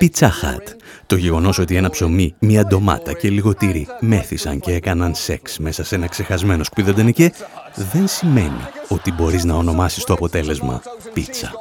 Pizza 0.00 0.26
Hut. 0.26 0.62
Το 1.06 1.16
γεγονός 1.16 1.58
ότι 1.58 1.76
ένα 1.76 1.90
ψωμί, 1.90 2.34
μια 2.38 2.66
ντομάτα 2.66 3.12
και 3.12 3.30
λίγο 3.30 3.54
τύρι 3.54 3.86
μέθησαν 4.00 4.60
και 4.60 4.72
έκαναν 4.72 5.14
σεξ 5.14 5.58
μέσα 5.58 5.84
σε 5.84 5.94
ένα 5.94 6.06
ξεχασμένο 6.06 6.64
σκουιδεντενικέ 6.64 7.32
δεν 7.74 8.08
σημαίνει 8.08 8.68
ότι 8.88 9.12
μπορείς 9.12 9.44
να 9.44 9.54
ονομάσεις 9.54 10.04
το 10.04 10.12
αποτέλεσμα 10.12 10.82
πίτσα. 11.12 11.52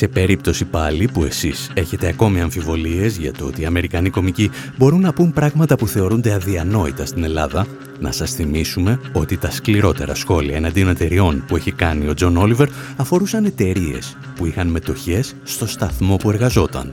Σε 0.00 0.08
περίπτωση 0.08 0.64
πάλι 0.64 1.08
που 1.12 1.24
εσείς 1.24 1.70
έχετε 1.74 2.08
ακόμη 2.08 2.40
αμφιβολίες 2.40 3.16
για 3.16 3.32
το 3.32 3.44
ότι 3.44 3.60
οι 3.60 3.64
Αμερικανοί 3.64 4.10
κομικοί 4.10 4.50
μπορούν 4.76 5.00
να 5.00 5.12
πουν 5.12 5.32
πράγματα 5.32 5.76
που 5.76 5.86
θεωρούνται 5.86 6.32
αδιανόητα 6.32 7.06
στην 7.06 7.24
Ελλάδα, 7.24 7.66
να 7.98 8.12
σας 8.12 8.32
θυμίσουμε 8.34 9.00
ότι 9.12 9.36
τα 9.36 9.50
σκληρότερα 9.50 10.14
σχόλια 10.14 10.56
εναντίον 10.56 10.88
εταιριών 10.88 11.44
που 11.46 11.56
έχει 11.56 11.72
κάνει 11.72 12.08
ο 12.08 12.14
Τζον 12.14 12.36
Όλιβερ 12.36 12.68
αφορούσαν 12.96 13.44
εταιρείες 13.44 14.16
που 14.34 14.46
είχαν 14.46 14.68
μετοχές 14.68 15.34
στο 15.44 15.66
σταθμό 15.66 16.16
που 16.16 16.30
εργαζόταν, 16.30 16.92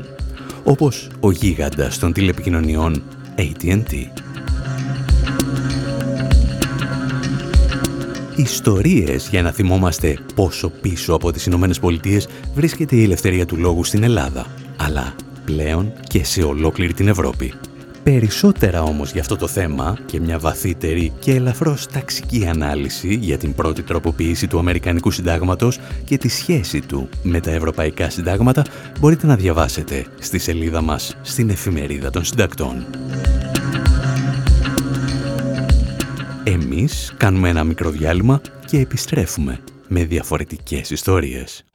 όπως 0.63 1.09
ο 1.19 1.31
γίγαντας 1.31 1.99
των 1.99 2.13
τηλεπικοινωνιών 2.13 3.03
AT&T. 3.37 4.26
Ιστορίες 8.37 9.27
για 9.29 9.41
να 9.41 9.51
θυμόμαστε 9.51 10.17
πόσο 10.35 10.69
πίσω 10.69 11.13
από 11.13 11.31
τις 11.31 11.45
Ηνωμένες 11.45 11.79
Πολιτείες 11.79 12.27
βρίσκεται 12.53 12.95
η 12.95 13.03
ελευθερία 13.03 13.45
του 13.45 13.57
λόγου 13.57 13.83
στην 13.83 14.03
Ελλάδα, 14.03 14.45
αλλά 14.77 15.15
πλέον 15.45 15.93
και 16.07 16.23
σε 16.23 16.43
ολόκληρη 16.43 16.93
την 16.93 17.07
Ευρώπη. 17.07 17.53
Περισσότερα 18.03 18.83
όμως 18.83 19.11
για 19.11 19.21
αυτό 19.21 19.35
το 19.35 19.47
θέμα 19.47 19.97
και 20.05 20.19
μια 20.19 20.39
βαθύτερη 20.39 21.13
και 21.19 21.33
ελαφρώς 21.33 21.87
ταξική 21.87 22.47
ανάλυση 22.47 23.15
για 23.15 23.37
την 23.37 23.53
πρώτη 23.53 23.81
τροποποίηση 23.81 24.47
του 24.47 24.59
Αμερικανικού 24.59 25.11
Συντάγματος 25.11 25.79
και 26.05 26.17
τη 26.17 26.27
σχέση 26.27 26.81
του 26.81 27.09
με 27.23 27.39
τα 27.39 27.51
Ευρωπαϊκά 27.51 28.09
Συντάγματα 28.09 28.65
μπορείτε 28.99 29.27
να 29.27 29.35
διαβάσετε 29.35 30.05
στη 30.19 30.37
σελίδα 30.39 30.81
μας 30.81 31.17
στην 31.21 31.49
Εφημερίδα 31.49 32.09
των 32.09 32.23
Συντακτών. 32.23 32.85
Εμείς 36.77 37.13
κάνουμε 37.17 37.49
ένα 37.49 37.63
μικρό 37.63 37.89
διάλειμμα 37.89 38.41
και 38.65 38.79
επιστρέφουμε 38.79 39.59
με 39.87 40.03
διαφορετικές 40.03 40.89
ιστορίες. 40.89 41.66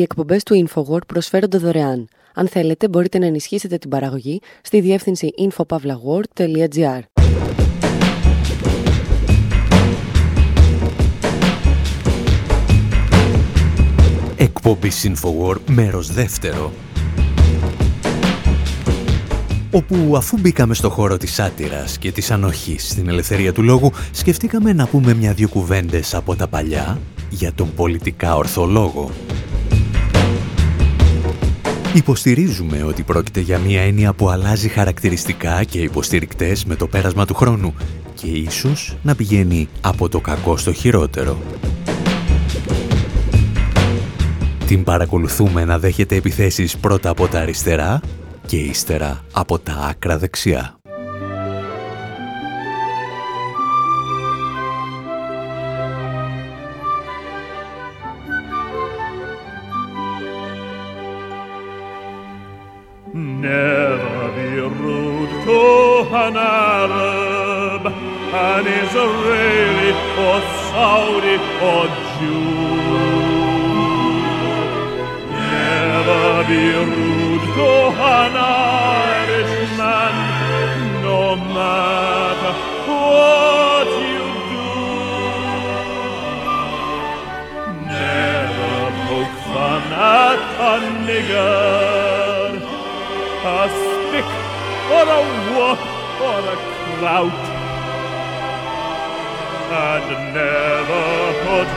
Οι 0.00 0.02
εκπομπές 0.02 0.42
του 0.42 0.66
InfoWord 0.66 1.06
προσφέρονται 1.06 1.58
δωρεάν. 1.58 2.08
Αν 2.34 2.48
θέλετε, 2.48 2.88
μπορείτε 2.88 3.18
να 3.18 3.26
ενισχύσετε 3.26 3.76
την 3.78 3.90
παραγωγή 3.90 4.40
στη 4.62 4.80
διεύθυνση 4.80 5.30
infopavlagor.gr. 5.38 7.00
Εκπομπή 14.36 14.90
InfoWord, 15.02 15.60
μέρος 15.70 16.12
δεύτερο. 16.12 16.72
Όπου 19.70 20.16
αφού 20.16 20.38
μπήκαμε 20.40 20.74
στο 20.74 20.90
χώρο 20.90 21.16
της 21.16 21.34
σάτυρας 21.34 21.98
και 21.98 22.12
της 22.12 22.30
ανοχής 22.30 22.88
στην 22.88 23.08
ελευθερία 23.08 23.52
του 23.52 23.62
λόγου, 23.62 23.90
σκεφτήκαμε 24.10 24.72
να 24.72 24.86
πούμε 24.86 25.14
μια-δυο 25.14 25.48
κουβέντες 25.48 26.14
από 26.14 26.36
τα 26.36 26.48
παλιά 26.48 27.00
για 27.30 27.52
τον 27.52 27.74
πολιτικά 27.74 28.36
ορθολόγο. 28.36 29.10
Υποστηρίζουμε 31.94 32.82
ότι 32.82 33.02
πρόκειται 33.02 33.40
για 33.40 33.58
μια 33.58 33.82
έννοια 33.82 34.12
που 34.12 34.28
αλλάζει 34.28 34.68
χαρακτηριστικά 34.68 35.64
και 35.64 35.78
υποστηρικτές 35.78 36.64
με 36.64 36.76
το 36.76 36.86
πέρασμα 36.86 37.26
του 37.26 37.34
χρόνου 37.34 37.74
και 38.14 38.26
ίσως 38.26 38.96
να 39.02 39.14
πηγαίνει 39.14 39.68
από 39.80 40.08
το 40.08 40.20
κακό 40.20 40.56
στο 40.56 40.72
χειρότερο. 40.72 41.38
Την 44.66 44.84
παρακολουθούμε 44.84 45.64
να 45.64 45.78
δέχεται 45.78 46.16
επιθέσεις 46.16 46.76
πρώτα 46.76 47.10
από 47.10 47.28
τα 47.28 47.40
αριστερά 47.40 48.00
και 48.46 48.56
ύστερα 48.56 49.24
από 49.32 49.58
τα 49.58 49.72
άκρα 49.72 50.18
δεξιά. 50.18 50.79
Never 63.40 64.32
be 64.36 64.60
rude 64.60 65.30
to 65.46 65.60
an 66.14 66.36
Arab, 66.36 67.86
an 67.86 68.66
Israeli 68.66 69.92
or 70.26 70.40
Saudi 70.68 71.36
or 71.68 71.86
Jew. 72.12 72.44
Never 75.32 76.44
be 76.50 76.64
rude 76.92 77.46
to 77.56 77.70
an 78.12 78.34
Irishman, 79.16 80.14
no 81.00 81.22
matter 81.36 82.52
what 82.88 83.88
you 84.10 84.26
do. 84.52 84.68
Never 87.88 88.76
poke 89.08 89.36
fun 89.48 89.84
at 89.94 90.40
a 90.60 90.74
nigger 91.06 91.99
or 94.96 95.06
a 95.18 95.20
whoop 95.46 95.80
or 96.26 96.40
a 96.52 96.56
clout. 96.98 97.40
And 99.72 100.08
never 100.34 101.02
put 101.44 101.68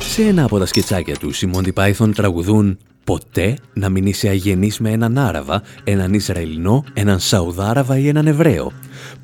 Σε 0.00 0.22
ένα 0.22 0.44
από 0.44 0.58
τα 0.58 0.66
σκετσάκια 0.66 1.16
του, 1.16 1.28
οι 1.28 1.50
Monty 1.54 1.72
Python 1.74 2.10
τραγουδούν 2.14 2.78
«Ποτέ 3.04 3.56
να 3.72 3.88
μην 3.88 4.06
είσαι 4.06 4.28
αγενής 4.28 4.78
με 4.78 4.90
έναν 4.90 5.18
Άραβα, 5.18 5.62
έναν 5.84 6.14
Ισραηλινό, 6.14 6.84
έναν 6.94 7.18
Σαουδάραβα 7.18 7.98
ή 7.98 8.08
έναν 8.08 8.26
Εβραίο. 8.26 8.72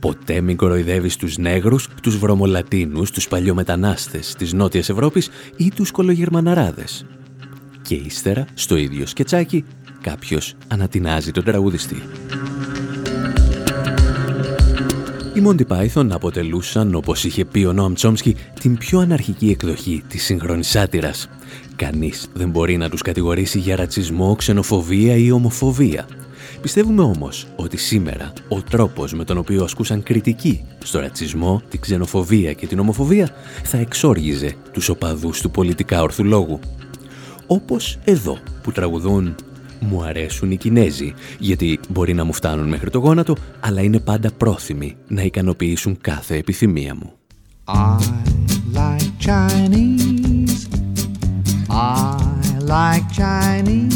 Ποτέ 0.00 0.40
μην 0.40 0.56
κοροϊδεύεις 0.56 1.16
τους 1.16 1.36
νέγρους, 1.36 1.88
τους 2.02 2.18
βρωμολατίνους, 2.18 3.10
τους 3.10 3.28
παλιομετανάστες 3.28 4.34
της 4.38 4.52
Νότιας 4.52 4.88
Ευρώπης 4.88 5.30
ή 5.56 5.70
τους 5.70 5.90
κολογερμαναράδες 5.90 7.04
και 7.84 7.94
ύστερα, 7.94 8.44
στο 8.54 8.76
ίδιο 8.76 9.06
σκετσάκι, 9.06 9.64
κάποιος 10.00 10.54
ανατινάζει 10.68 11.30
τον 11.30 11.44
τραγουδιστή. 11.44 12.02
Οι 15.34 15.42
Monty 15.46 15.66
Python 15.66 16.08
αποτελούσαν, 16.10 16.94
όπως 16.94 17.24
είχε 17.24 17.44
πει 17.44 17.64
ο 17.64 17.72
Νόμ 17.72 17.92
Τσόμσκι, 17.92 18.36
την 18.60 18.78
πιο 18.78 18.98
αναρχική 18.98 19.50
εκδοχή 19.50 20.02
της 20.08 20.24
σύγχρονης 20.24 20.68
σάτυρας. 20.68 21.28
Κανείς 21.76 22.28
δεν 22.32 22.50
μπορεί 22.50 22.76
να 22.76 22.88
τους 22.88 23.02
κατηγορήσει 23.02 23.58
για 23.58 23.76
ρατσισμό, 23.76 24.34
ξενοφοβία 24.34 25.16
ή 25.16 25.30
ομοφοβία. 25.30 26.06
Πιστεύουμε 26.60 27.02
όμως 27.02 27.46
ότι 27.56 27.76
σήμερα 27.76 28.32
ο 28.48 28.62
τρόπος 28.62 29.12
με 29.12 29.24
τον 29.24 29.38
οποίο 29.38 29.64
ασκούσαν 29.64 30.02
κριτική 30.02 30.64
στο 30.84 31.00
ρατσισμό, 31.00 31.62
την 31.68 31.80
ξενοφοβία 31.80 32.52
και 32.52 32.66
την 32.66 32.78
ομοφοβία 32.78 33.30
θα 33.62 33.78
εξόργιζε 33.78 34.54
τους 34.72 34.88
οπαδούς 34.88 35.40
του 35.40 35.50
πολιτικά 35.50 36.02
ορθουλόγου 36.02 36.60
όπως 37.46 37.98
εδώ 38.04 38.38
που 38.62 38.72
τραγουδούν 38.72 39.34
«Μου 39.80 40.02
αρέσουν 40.02 40.50
οι 40.50 40.56
Κινέζοι, 40.56 41.14
γιατί 41.38 41.80
μπορεί 41.88 42.14
να 42.14 42.24
μου 42.24 42.32
φτάνουν 42.32 42.68
μέχρι 42.68 42.90
το 42.90 42.98
γόνατο, 42.98 43.36
αλλά 43.60 43.80
είναι 43.80 44.00
πάντα 44.00 44.30
πρόθυμοι 44.32 44.96
να 45.08 45.22
ικανοποιήσουν 45.22 45.98
κάθε 46.00 46.36
επιθυμία 46.36 46.94
μου». 46.94 47.12
I 47.66 47.96
like 48.72 49.12
Chinese. 49.18 50.68
I 51.70 52.16
like 52.74 53.06
Chinese. 53.22 53.94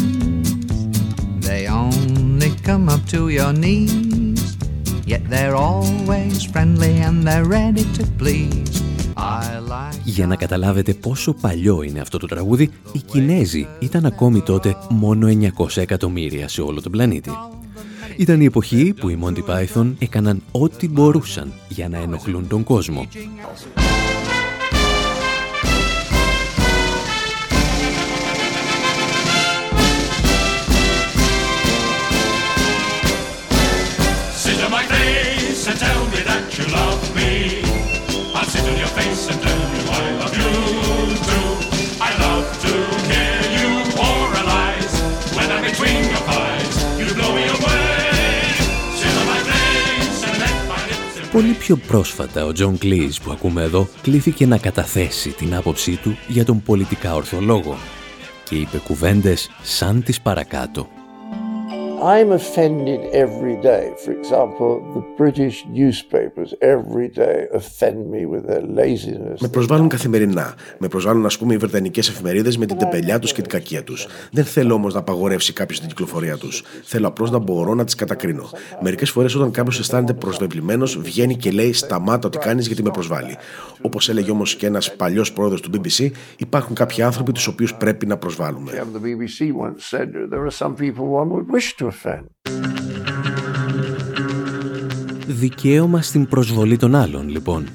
They 1.47 1.67
only 1.67 2.51
come 2.67 2.89
up 2.89 3.03
to 3.13 3.29
your 3.29 3.53
knees. 3.53 4.57
Yet 5.11 5.23
they're 5.29 5.55
always 5.55 6.43
friendly 6.43 6.93
and 7.07 7.17
they're 7.27 7.49
ready 7.59 7.85
to 7.97 8.03
please 8.21 8.88
για 10.03 10.27
να 10.27 10.35
καταλάβετε 10.35 10.93
πόσο 10.93 11.33
παλιό 11.33 11.81
είναι 11.81 11.99
αυτό 11.99 12.17
το 12.17 12.27
τραγούδι, 12.27 12.71
οι 12.91 12.99
Κινέζοι 12.99 13.67
ήταν 13.79 14.05
ακόμη 14.05 14.41
τότε 14.41 14.75
μόνο 14.89 15.27
900 15.57 15.77
εκατομμύρια 15.77 16.47
σε 16.47 16.61
όλο 16.61 16.81
τον 16.81 16.91
πλανήτη. 16.91 17.31
Ήταν 18.17 18.41
η 18.41 18.45
εποχή 18.45 18.93
που 18.99 19.09
οι 19.09 19.19
Monty 19.23 19.43
Python 19.49 19.93
έκαναν 19.99 20.41
ό,τι 20.51 20.89
μπορούσαν 20.89 21.53
για 21.69 21.89
να 21.89 21.97
ενοχλούν 21.97 22.47
τον 22.47 22.63
κόσμο. 22.63 23.07
Πολύ 51.31 51.53
πιο 51.53 51.75
πρόσφατα 51.77 52.45
ο 52.45 52.51
Τζον 52.51 52.77
Κλίζ 52.77 53.17
που 53.17 53.31
ακούμε 53.31 53.63
εδώ 53.63 53.87
κλήθηκε 54.01 54.45
να 54.45 54.57
καταθέσει 54.57 55.29
την 55.29 55.55
άποψή 55.55 55.95
του 55.95 56.17
για 56.27 56.45
τον 56.45 56.61
πολιτικά 56.61 57.15
ορθό 57.15 57.49
λόγο 57.49 57.77
και 58.43 58.55
είπε 58.55 58.77
κουβέντες 58.77 59.49
σαν 59.61 60.03
τις 60.03 60.21
παρακάτω. 60.21 60.98
I'm 62.01 62.31
offended 62.31 63.01
every 63.11 63.57
day. 63.61 63.93
For 64.03 64.11
example, 64.11 64.71
the 64.95 65.03
British 65.17 65.65
newspapers 65.79 66.53
every 66.61 67.09
day 67.09 67.47
offend 67.53 68.09
me 68.09 68.25
with 68.25 68.43
their 68.47 68.61
laziness. 68.61 69.41
Με 69.41 69.47
προσβάλλουν 69.47 69.87
καθημερινά. 69.87 70.55
Με 70.77 70.87
προσβάλλουν, 70.87 71.25
ας 71.25 71.37
πούμε, 71.37 71.53
οι 71.53 71.57
βρετανικές 71.57 72.09
εφημερίδες 72.09 72.57
με 72.57 72.65
την 72.65 72.77
τεμπελιά 72.77 73.19
τους 73.19 73.33
και 73.33 73.41
την 73.41 73.49
κακία 73.51 73.83
τους. 73.83 74.07
Δεν 74.31 74.45
θέλω 74.45 74.73
όμως 74.73 74.93
να 74.93 74.99
απαγορεύσει 74.99 75.53
κάποιος 75.53 75.79
την 75.79 75.89
κυκλοφορία 75.89 76.37
τους. 76.37 76.63
Θέλω 76.83 77.07
απλώς 77.07 77.31
να 77.31 77.37
μπορώ 77.37 77.73
να 77.73 77.83
τις 77.83 77.95
κατακρίνω. 77.95 78.49
Μερικές 78.81 79.09
φορές, 79.09 79.35
όταν 79.35 79.51
κάποιος 79.51 79.79
αισθάνεται 79.79 80.13
προσβεβλημένος, 80.13 80.99
βγαίνει 80.99 81.35
και 81.35 81.51
λέει 81.51 81.73
Σταμάτα 81.73 82.27
ό,τι 82.27 82.37
κάνεις 82.37 82.67
γιατί 82.67 82.83
με 82.83 82.89
προσβάλλει. 82.89 83.37
Όπως 83.81 84.09
έλεγε 84.09 84.31
όμως 84.31 84.55
και 84.55 84.65
ένας 84.65 84.95
παλιός 84.95 85.33
πρόεδρος 85.33 85.61
του 85.61 85.71
BBC, 85.73 86.11
υπάρχουν 86.37 86.75
κάποιοι 86.75 87.03
άνθρωποι 87.03 87.31
τους 87.31 87.47
οποίους 87.47 87.75
πρέπει 87.75 88.05
να 88.05 88.17
προσβάλλουμε. 88.17 88.71
Δικαίωμα 95.27 96.01
στην 96.01 96.27
προσβολή 96.27 96.77
των 96.77 96.95
άλλων, 96.95 97.29
λοιπόν. 97.29 97.67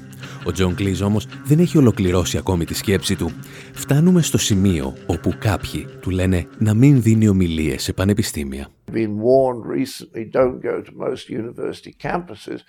Ο 0.47 0.51
Τζον 0.51 0.75
Κλίζ 0.75 1.01
όμως 1.01 1.27
δεν 1.43 1.59
έχει 1.59 1.77
ολοκληρώσει 1.77 2.37
ακόμη 2.37 2.65
τη 2.65 2.73
σκέψη 2.73 3.15
του. 3.15 3.31
Φτάνουμε 3.73 4.21
στο 4.21 4.37
σημείο 4.37 4.93
όπου 5.05 5.33
κάποιοι 5.39 5.87
του 6.01 6.09
λένε 6.09 6.47
να 6.57 6.73
μην 6.73 7.01
δίνει 7.01 7.27
ομιλίες 7.27 7.83
σε 7.83 7.93
πανεπιστήμια. 7.93 8.67
Been 8.93 9.17
warned 9.29 9.65
recently 9.77 10.23
don't 10.39 10.57
go 10.69 10.75
to 10.87 10.91
most 11.05 11.23
university 11.41 11.93
campuses 12.07 12.59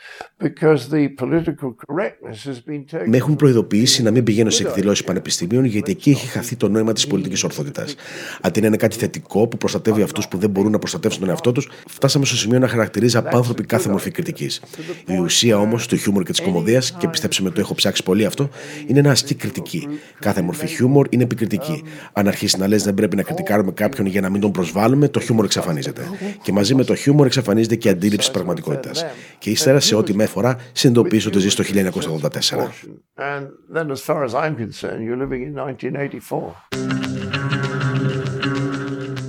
because 0.46 0.80
the 0.88 1.04
political 1.22 1.70
correctness 1.86 2.38
has 2.44 2.58
been 2.66 2.84
taken. 2.90 3.08
Με 3.08 3.16
έχουν 3.16 3.36
προειδοποιήσει 3.36 4.02
να 4.02 4.10
μην 4.10 4.24
πηγαίνω 4.24 4.50
σε 4.50 4.62
εκδηλώσεις 4.62 5.04
πανεπιστημίων 5.04 5.64
γιατί 5.64 5.90
εκεί 5.90 6.10
έχει 6.10 6.26
χαθεί 6.26 6.56
το 6.56 6.68
νόημα 6.68 6.92
της 6.92 7.06
πολιτικής 7.06 7.44
ορθότητας. 7.44 7.94
Αντί 8.40 8.60
να 8.60 8.66
είναι 8.66 8.76
κάτι 8.76 8.96
θετικό 8.96 9.48
που 9.48 9.56
προστατεύει 9.56 10.02
αυτούς 10.02 10.28
που 10.28 10.38
δεν 10.38 10.50
μπορούν 10.50 10.72
να 10.72 10.78
προστατεύσουν 10.78 11.20
τον 11.20 11.30
εαυτό 11.30 11.52
τους, 11.52 11.68
φτάσαμε 11.88 12.24
στο 12.24 12.36
σημείο 12.36 12.58
να 12.58 12.68
χαρακτηρίζει 12.68 13.16
απάνθρωπη 13.16 13.64
κάθε 13.64 13.90
μορφή 13.90 14.10
κριτικής. 14.10 14.62
Η 15.06 15.18
ουσία 15.18 15.58
όμως 15.58 15.86
του 15.86 15.96
χιούμορ 15.96 16.22
και 16.22 16.30
της 16.30 16.40
κομμωδίας, 16.40 16.96
και 16.98 17.08
πιστέψτε 17.08 17.42
με 17.42 17.50
το 17.50 17.60
έχω 17.66 17.74
ψάξει 17.74 18.02
πολύ 18.02 18.24
αυτό, 18.24 18.48
είναι 18.86 19.00
να 19.00 19.10
ασκεί 19.10 19.34
κριτική. 19.34 19.88
Κάθε 20.18 20.42
μορφή 20.42 20.66
χιούμορ 20.66 21.06
είναι 21.10 21.22
επικριτική. 21.22 21.82
Αν 22.12 22.28
αρχίσει 22.28 22.58
να 22.58 22.68
λες 22.68 22.82
δεν 22.82 22.94
πρέπει 22.94 23.16
να 23.16 23.22
κριτικάρουμε 23.22 23.72
κάποιον 23.72 24.06
για 24.06 24.20
να 24.20 24.28
μην 24.30 24.40
τον 24.40 24.50
προσβάλλουμε, 24.50 25.08
το 25.08 25.20
χιούμορ 25.20 25.44
εξαφανίζεται. 25.44 26.02
Και 26.42 26.52
μαζί 26.52 26.74
με 26.74 26.84
το 26.84 26.94
χιούμορ 26.94 27.26
εξαφανίζεται 27.26 27.76
και 27.76 27.88
η 27.88 27.90
αντίληψη 27.90 28.30
πραγματικότητας. 28.30 29.04
Και 29.38 29.50
ύστερα, 29.50 29.80
σε 29.80 29.94
ό,τι 29.94 30.14
με 30.14 30.24
αφορά, 30.24 30.56
συνειδητοποιήσω 30.72 31.28
ότι 31.28 31.38
ζεις 31.38 31.52
στο 31.52 31.62
1984. 31.62 32.72
And 33.18 33.44
then, 33.74 33.90
as 33.90 34.02
far 34.08 34.20
as 34.24 34.34
I'm 34.34 34.54
concerned, 34.64 35.02
you're 35.06 35.20
living 35.24 35.42
in 35.46 35.52
1984. 35.54 36.66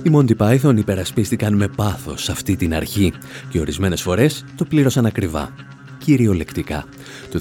Οι 0.02 0.10
Monty 0.14 0.36
Python 0.36 0.76
υπερασπίστηκαν 0.76 1.54
με 1.54 1.68
πάθος 1.68 2.28
αυτή 2.28 2.56
την 2.56 2.74
αρχή 2.74 3.12
και 3.48 3.60
ορισμένες 3.60 4.02
φορές 4.02 4.44
το 4.56 4.64
πλήρωσαν 4.64 5.06
ακριβά. 5.06 5.54
Κυριολεκτικά. 6.08 6.84
Το 7.30 7.40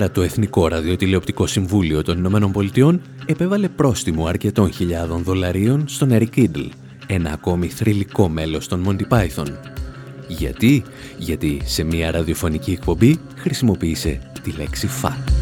2004 0.00 0.10
το 0.12 0.22
Εθνικό 0.22 0.68
Ραδιοτηλεοπτικό 0.68 1.46
Συμβούλιο 1.46 2.02
των 2.02 2.18
Ηνωμένων 2.18 2.52
Πολιτειών 2.52 3.00
επέβαλε 3.26 3.68
πρόστιμο 3.68 4.26
αρκετών 4.26 4.72
χιλιάδων 4.72 5.22
δολαρίων 5.22 5.88
στον 5.88 6.08
Eric 6.12 6.38
Idle, 6.38 6.68
ένα 7.06 7.32
ακόμη 7.32 7.68
θρηλυκό 7.68 8.28
μέλος 8.28 8.68
των 8.68 8.86
Monty 8.88 9.16
Python. 9.18 9.52
Γιατί; 10.28 10.82
Γιατί 11.18 11.60
σε 11.64 11.82
μια 11.82 12.10
ραδιοφωνική 12.10 12.70
εκπομπή 12.70 13.20
χρησιμοποίησε 13.36 14.20
τη 14.42 14.50
λέξη 14.50 14.88
fuck. 15.02 15.39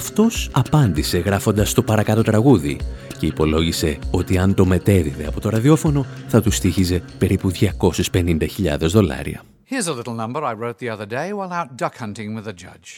Αυτός 0.00 0.50
απάντησε 0.52 1.18
γράφοντας 1.18 1.72
το 1.72 1.82
παρακάτω 1.82 2.22
τραγούδι 2.22 2.80
και 3.18 3.26
υπολόγισε 3.26 3.98
ότι 4.10 4.38
αν 4.38 4.54
το 4.54 4.64
μετέδιδε 4.64 5.26
από 5.26 5.40
το 5.40 5.48
ραδιόφωνο 5.48 6.06
θα 6.28 6.42
του 6.42 6.50
στήχιζε 6.50 7.02
περίπου 7.18 7.50
250.000 8.12 8.76
δολάρια. 8.78 9.42
Here's 9.70 9.86
a 9.86 9.92
little 9.92 10.14
number 10.14 10.42
I 10.42 10.54
wrote 10.60 10.78
the 10.78 10.88
other 10.96 11.08
day 11.18 11.32
while 11.32 11.52
out 11.52 11.68
duck 11.76 11.94
hunting 12.02 12.34
with 12.36 12.46
a 12.46 12.54
judge. 12.64 12.88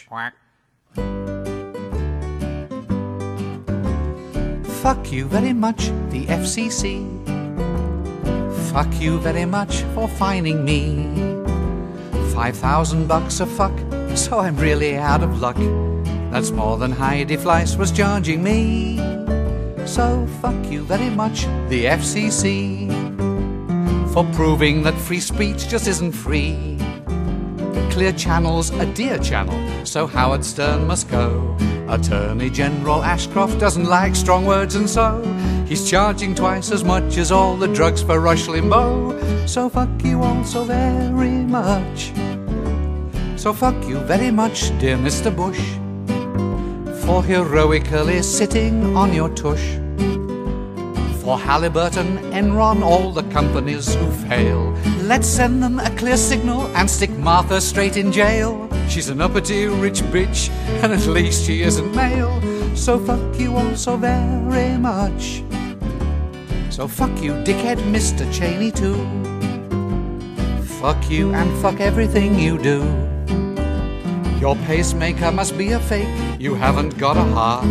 Fuck 4.83 5.03
you 5.17 5.25
very 5.37 5.55
much, 5.65 5.81
the 6.12 6.23
FCC. 6.43 6.83
Fuck 8.71 8.93
you 9.05 9.12
very 9.29 9.47
much 9.59 9.75
for 9.95 10.07
fining 10.23 10.59
me. 10.71 10.81
Five 12.37 12.57
thousand 12.67 13.03
bucks 13.12 13.35
a 13.47 13.49
fuck, 13.59 13.77
so 14.25 14.31
I'm 14.45 14.57
really 14.69 14.93
out 15.11 15.23
of 15.29 15.33
luck. 15.47 15.61
That's 16.33 16.51
more 16.51 16.79
than 16.79 16.90
Heidi 16.92 17.37
Fleiss 17.37 17.77
was 17.77 17.92
charging 17.92 18.42
me. 18.42 18.97
So 19.87 20.27
fuck 20.40 20.64
you 20.71 20.83
very 20.83 21.11
much, 21.11 21.42
the 21.68 21.85
FCC, 21.85 22.88
for 24.14 24.25
proving 24.33 24.83
that 24.85 24.95
free 24.95 25.21
speech 25.21 25.68
just 25.68 25.87
isn't 25.87 26.12
free. 26.12 26.79
Clear 27.90 28.12
Channel's 28.12 28.71
a 28.71 28.87
dear 28.87 29.18
channel, 29.18 29.85
so 29.85 30.07
Howard 30.07 30.42
Stern 30.42 30.87
must 30.87 31.11
go. 31.11 31.55
Attorney 31.90 32.49
General 32.49 33.05
Ashcroft 33.05 33.59
doesn't 33.59 33.85
like 33.85 34.16
strong 34.16 34.47
words, 34.47 34.75
and 34.75 34.88
so 34.88 35.23
he's 35.66 35.90
charging 35.90 36.35
twice 36.35 36.73
as 36.73 36.83
much 36.83 37.18
as 37.18 37.31
all 37.31 37.57
the 37.57 37.68
drugs 37.68 38.03
for 38.03 38.18
Rush 38.21 38.47
Limbaugh. 38.47 39.47
So 39.47 39.68
fuck 39.68 39.90
you 40.03 40.23
all 40.23 40.42
so 40.45 40.64
very 40.64 41.45
much. 41.45 42.11
So 43.37 43.53
fuck 43.53 43.77
you 43.87 43.99
very 43.99 44.31
much, 44.31 44.71
dear 44.79 44.97
Mr. 44.97 45.35
Bush, 45.35 45.61
for 47.12 47.22
heroically 47.22 48.22
sitting 48.22 48.96
on 48.96 49.12
your 49.12 49.29
tush. 49.35 49.77
For 51.22 51.37
Halliburton, 51.38 52.16
Enron, 52.33 52.83
all 52.83 53.12
the 53.12 53.25
companies 53.25 53.94
who 53.94 54.11
fail. 54.29 54.72
Let's 55.03 55.27
send 55.27 55.62
them 55.62 55.79
a 55.79 55.90
clear 55.90 56.16
signal 56.16 56.68
and 56.75 56.88
stick 56.88 57.11
Martha 57.11 57.61
straight 57.61 57.98
in 57.98 58.12
jail. 58.12 58.66
She's 58.88 59.11
an 59.11 59.20
uppity 59.20 59.66
rich 59.66 60.01
bitch, 60.05 60.48
and 60.83 60.90
at 60.94 61.07
least 61.07 61.44
she 61.44 61.61
isn't 61.61 61.94
male. 61.94 62.40
So 62.75 62.98
fuck 62.98 63.38
you 63.38 63.55
all 63.59 63.77
so 63.77 63.98
very 63.98 64.79
much. 64.79 65.44
So 66.70 66.88
fuck 66.88 67.14
you, 67.22 67.33
dickhead 67.44 67.77
Mr. 67.92 68.25
Cheney, 68.33 68.70
too. 68.70 68.96
Fuck 70.81 71.11
you 71.11 71.35
and 71.35 71.51
fuck 71.61 71.79
everything 71.79 72.38
you 72.38 72.57
do. 72.57 73.12
Your 74.42 74.57
pacemaker 74.66 75.31
must 75.31 75.57
be 75.57 75.70
a 75.70 75.78
fake, 75.78 76.09
you 76.40 76.57
haven't 76.57 76.98
got 76.98 77.16
a 77.16 77.22
heart. 77.22 77.64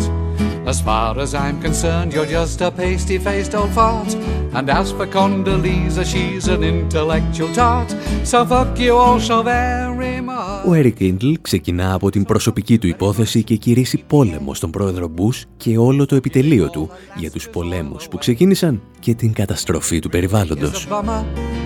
As 0.64 0.80
far 0.80 1.18
as 1.18 1.34
I'm 1.34 1.60
concerned, 1.60 2.14
you're 2.14 2.32
just 2.38 2.62
a 2.62 2.70
pasty 2.70 3.18
faced 3.18 3.56
old 3.56 3.72
fart. 3.78 4.12
And 4.54 4.70
as 4.70 4.92
for 4.92 5.08
Condoleezza, 5.08 6.04
she's 6.06 6.48
an 6.48 6.62
intellectual 6.64 7.52
tart. 7.54 7.90
So 8.24 8.46
fuck 8.46 8.78
you 8.80 8.96
all 8.96 9.20
so 9.20 9.42
very 9.44 10.22
much. 10.22 10.66
Ο 10.68 10.74
Eric 10.74 11.00
Idle 11.00 11.34
ξεκινά 11.42 11.94
από 11.94 12.10
την 12.10 12.24
προσωπική 12.24 12.78
του 12.78 12.88
υπόθεση 12.88 13.44
και 13.44 13.56
κηρύσσει 13.56 14.04
πόλεμο 14.08 14.54
στον 14.54 14.72
πρόεδρο 14.72 15.08
Μπούς 15.08 15.46
και 15.58 15.78
όλο 15.78 16.06
το 16.06 16.16
επιτελείο 16.16 16.70
του 16.70 16.90
για 17.16 17.32
τους 17.32 17.50
πολέμους 17.50 18.08
που 18.08 18.18
ξεκίνησαν 18.18 18.82
και 19.00 19.14
την 19.14 19.34
καταστροφή 19.34 20.00
του 20.00 20.10
περιβάλλοντος. 20.10 20.88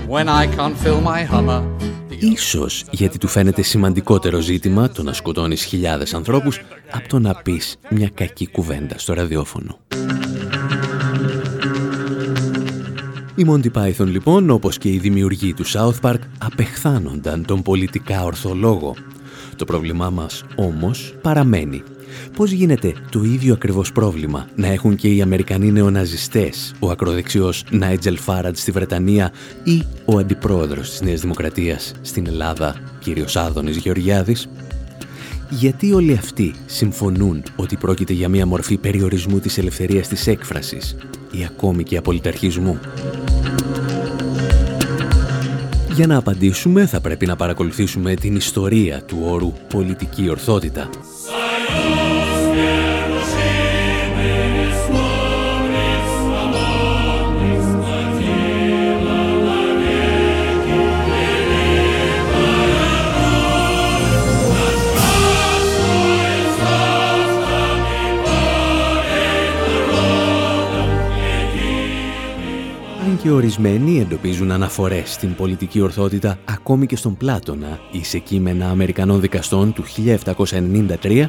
When 0.09 0.27
I 0.27 0.47
can't 0.57 0.75
fill 0.85 1.01
my 1.01 1.35
Hummer. 1.35 1.63
Ίσως 2.19 2.85
γιατί 2.91 3.17
του 3.17 3.27
φαίνεται 3.27 3.61
σημαντικότερο 3.61 4.39
ζήτημα 4.39 4.89
το 4.89 5.03
να 5.03 5.13
σκοτώνεις 5.13 5.63
χιλιάδες 5.63 6.13
ανθρώπους 6.13 6.61
από 6.91 7.07
το 7.07 7.19
να 7.19 7.35
πεις 7.35 7.77
μια 7.89 8.09
κακή 8.13 8.47
κουβέντα 8.47 8.94
στο 8.95 9.13
ραδιόφωνο. 9.13 9.79
Οι 13.35 13.45
Monty 13.47 13.71
Python 13.71 14.05
λοιπόν, 14.05 14.49
όπως 14.49 14.77
και 14.77 14.89
οι 14.89 14.97
δημιουργοί 14.97 15.53
του 15.53 15.65
South 15.65 15.99
Park, 16.01 16.19
απεχθάνονταν 16.37 17.45
τον 17.45 17.61
πολιτικά 17.61 18.23
ορθολόγο. 18.23 18.95
Το 19.55 19.65
πρόβλημά 19.65 20.09
μας 20.09 20.43
όμως 20.55 21.15
παραμένει. 21.21 21.83
Πώς 22.35 22.51
γίνεται 22.51 22.93
το 23.09 23.23
ίδιο 23.23 23.53
ακριβώς 23.53 23.91
πρόβλημα 23.91 24.47
να 24.55 24.67
έχουν 24.67 24.95
και 24.95 25.13
οι 25.13 25.21
Αμερικανοί 25.21 25.71
νεοναζιστές, 25.71 26.73
ο 26.79 26.89
ακροδεξιός 26.89 27.63
Νάιτζελ 27.69 28.17
Φάραντ 28.17 28.55
στη 28.55 28.71
Βρετανία 28.71 29.31
ή 29.63 29.83
ο 30.05 30.17
αντιπρόεδρος 30.17 30.89
της 30.89 31.01
Νέας 31.01 31.21
Δημοκρατίας 31.21 31.93
στην 32.01 32.27
Ελλάδα, 32.27 32.75
κύριος 32.99 33.35
Άδωνης 33.35 33.77
Γεωργιάδης; 33.77 34.49
Γιατί 35.49 35.93
όλοι 35.93 36.13
αυτοί 36.13 36.55
συμφωνούν 36.65 37.43
ότι 37.55 37.75
πρόκειται 37.75 38.13
για 38.13 38.29
μια 38.29 38.45
μορφή 38.45 38.77
περιορισμού 38.77 39.39
της 39.39 39.57
ελευθερίας 39.57 40.07
της 40.07 40.27
έκφρασης 40.27 40.95
ή 41.31 41.45
ακόμη 41.45 41.83
και 41.83 41.97
απολυταρχισμού; 41.97 42.79
Για 45.93 46.07
να 46.07 46.17
απαντήσουμε 46.17 46.85
θα 46.85 47.01
πρέπει 47.01 47.25
να 47.25 47.35
παρακολουθήσουμε 47.35 48.13
την 48.13 48.35
ιστορία 48.35 49.03
του 49.03 49.17
όρου 49.23 49.53
πολιτική 49.69 50.29
ορθότητα. 50.29 50.89
Ορισμένοι 73.29 73.99
εντοπίζουν 73.99 74.51
αναφορές 74.51 75.13
στην 75.13 75.35
πολιτική 75.35 75.81
ορθότητα 75.81 76.37
ακόμη 76.45 76.85
και 76.85 76.95
στον 76.95 77.17
Πλάτωνα 77.17 77.79
ή 77.91 78.03
σε 78.03 78.17
κείμενα 78.17 78.69
Αμερικανών 78.69 79.21
δικαστών 79.21 79.73
του 79.73 79.83
1793, 81.01 81.25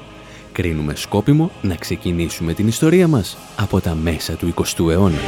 κρίνουμε 0.52 0.94
σκόπιμο 0.94 1.50
να 1.62 1.74
ξεκινήσουμε 1.74 2.52
την 2.52 2.68
ιστορία 2.68 3.09
μας 3.09 3.37
από 3.56 3.80
τα 3.80 3.94
μέσα 3.94 4.35
του 4.35 4.54
20ου 4.54 4.90
αιώνα. 4.90 5.18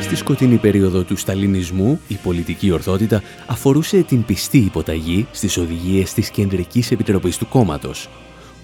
Στη 0.00 0.16
σκοτεινή 0.16 0.56
περίοδο 0.56 1.02
του 1.02 1.16
σταλινισμού, 1.16 2.00
η 2.08 2.14
πολιτική 2.14 2.70
ορθότητα 2.70 3.22
αφορούσε 3.46 4.02
την 4.02 4.24
πιστή 4.24 4.58
υποταγή 4.58 5.26
στις 5.32 5.56
οδηγίες 5.56 6.12
της 6.12 6.30
Κεντρικής 6.30 6.90
Επιτροπής 6.90 7.38
του 7.38 7.48
κόμματος. 7.48 8.08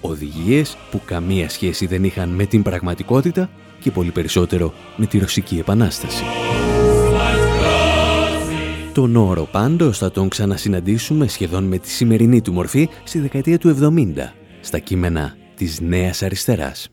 Οδηγίες 0.01 0.77
που 0.91 1.01
καμία 1.05 1.49
σχέση 1.49 1.85
δεν 1.85 2.03
είχαν 2.03 2.29
με 2.29 2.45
την 2.45 2.61
πραγματικότητα 2.63 3.49
και 3.85 3.91
πολύ 3.91 4.11
περισσότερο 4.11 4.73
με 4.95 5.05
τη 5.05 5.17
Ρωσική 5.17 5.57
Επανάσταση. 5.57 6.23
Τον 8.93 9.15
όρο 9.15 9.47
πάντως 9.51 9.97
θα 9.97 10.11
τον 10.11 10.29
ξανασυναντήσουμε 10.29 11.27
σχεδόν 11.27 11.63
με 11.63 11.77
τη 11.77 11.89
σημερινή 11.89 12.41
του 12.41 12.53
μορφή 12.53 12.89
στη 13.03 13.19
δεκαετία 13.19 13.57
του 13.57 13.77
70, 13.81 14.33
στα 14.61 14.79
κείμενα 14.79 15.35
της 15.55 15.79
Νέας 15.79 16.21
Αριστεράς. 16.21 16.89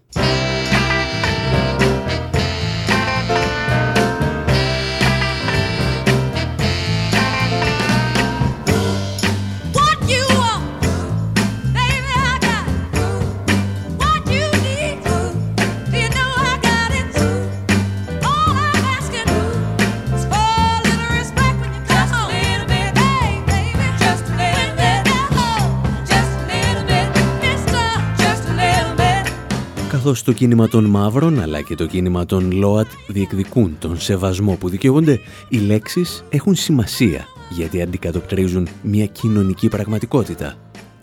Καθώς 30.02 30.22
το 30.22 30.32
κίνημα 30.32 30.68
των 30.68 30.84
μαύρων 30.84 31.40
αλλά 31.40 31.60
και 31.60 31.74
το 31.74 31.86
κίνημα 31.86 32.26
των 32.26 32.52
ΛΟΑΤ 32.52 32.86
διεκδικούν 33.06 33.76
τον 33.78 34.00
σεβασμό 34.00 34.56
που 34.56 34.68
δικαιούνται, 34.68 35.20
οι 35.48 35.56
λέξεις 35.56 36.24
έχουν 36.28 36.54
σημασία 36.54 37.26
γιατί 37.50 37.82
αντικατοπτρίζουν 37.82 38.68
μια 38.82 39.06
κοινωνική 39.06 39.68
πραγματικότητα, 39.68 40.54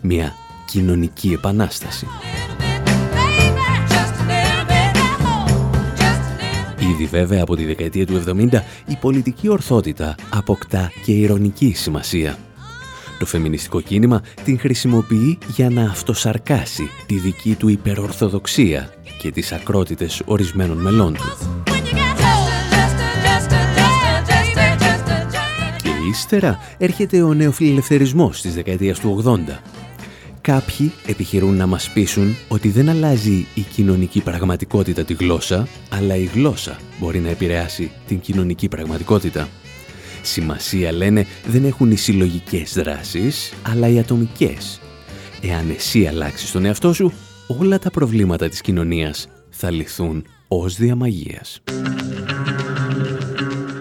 μια 0.02 0.34
κοινωνική 0.68 1.32
επανάσταση. 1.34 2.08
Ήδη 6.92 7.06
βέβαια 7.06 7.42
από 7.42 7.56
τη 7.56 7.66
δεκαετία 7.66 8.06
του 8.06 8.24
70 8.28 8.50
η 8.88 8.98
πολιτική 9.02 9.50
ορθότητα 9.50 10.16
αποκτά 10.30 10.92
και 11.06 11.12
ηρωνική 11.12 11.74
σημασία. 11.76 12.38
Το 13.20 13.26
φεμινιστικό 13.26 13.82
κίνημα 13.82 14.22
την 14.44 14.60
χρησιμοποιεί 14.60 15.38
για 15.56 15.70
να 15.70 15.82
αυτοσαρκάσει 15.82 16.90
τη 17.06 17.16
δική 17.16 17.56
του 17.56 17.68
υπερορθοδοξία 17.68 18.94
και 19.22 19.32
τις 19.32 19.52
ακρότητες 19.52 20.22
ορισμένων 20.26 20.78
μελών 20.78 21.14
του. 21.14 21.38
Και 25.84 25.90
ύστερα 26.10 26.60
έρχεται 26.78 27.22
ο 27.22 27.34
νεοφιλελευθερισμός 27.34 28.42
της 28.42 28.54
δεκαετίας 28.54 29.00
του 29.00 29.24
80. 29.26 29.38
Κάποιοι 30.42 30.92
επιχειρούν 31.06 31.56
να 31.56 31.68
μας 31.68 31.90
πείσουν 31.94 32.36
ότι 32.48 32.70
δεν 32.70 32.90
αλλάζει 32.90 33.46
η 33.54 33.62
κοινωνική 33.62 34.22
πραγματικότητα 34.22 35.04
τη 35.04 35.14
γλώσσα, 35.14 35.68
αλλά 35.90 36.16
η 36.16 36.24
γλώσσα 36.24 36.78
μπορεί 37.00 37.20
να 37.20 37.30
επηρεάσει 37.30 37.92
την 38.08 38.20
κοινωνική 38.20 38.68
πραγματικότητα. 38.68 39.48
Σημασία, 40.22 40.92
λένε, 40.92 41.26
δεν 41.46 41.66
έχουν 41.66 41.92
οι 41.92 41.96
συλλογικές 41.96 42.74
δράσεις, 42.74 43.54
αλλά 43.62 43.88
οι 43.88 44.00
ατομικές. 44.00 44.82
Εάν 45.42 45.70
εσύ 45.70 46.06
αλλάξεις 46.06 46.52
τον 46.52 46.66
εαυτό 46.66 46.94
σου, 46.94 47.14
όλα 47.48 47.80
τα 47.80 47.90
προβλήματα 47.90 48.50
της 48.50 48.62
κοινωνίας 48.62 49.28
θα 49.50 49.72
λυθούν 49.72 50.26
ως 50.48 50.76
διαμαγείας. 50.76 51.62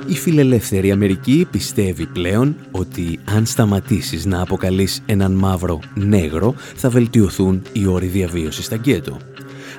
Η 0.07 0.14
φιλελεύθερη 0.14 0.90
Αμερική 0.90 1.46
πιστεύει 1.51 2.07
πλέον 2.07 2.57
ότι 2.70 3.18
αν 3.24 3.46
σταματήσεις 3.46 4.24
να 4.24 4.42
αποκαλείς 4.42 5.03
έναν 5.07 5.33
μαύρο 5.33 5.81
νέγρο 5.94 6.55
θα 6.74 6.88
βελτιωθούν 6.88 7.62
οι 7.72 7.87
όροι 7.87 8.07
διαβίωσης 8.07 8.64
στα 8.64 8.77
γκέτο 8.77 9.16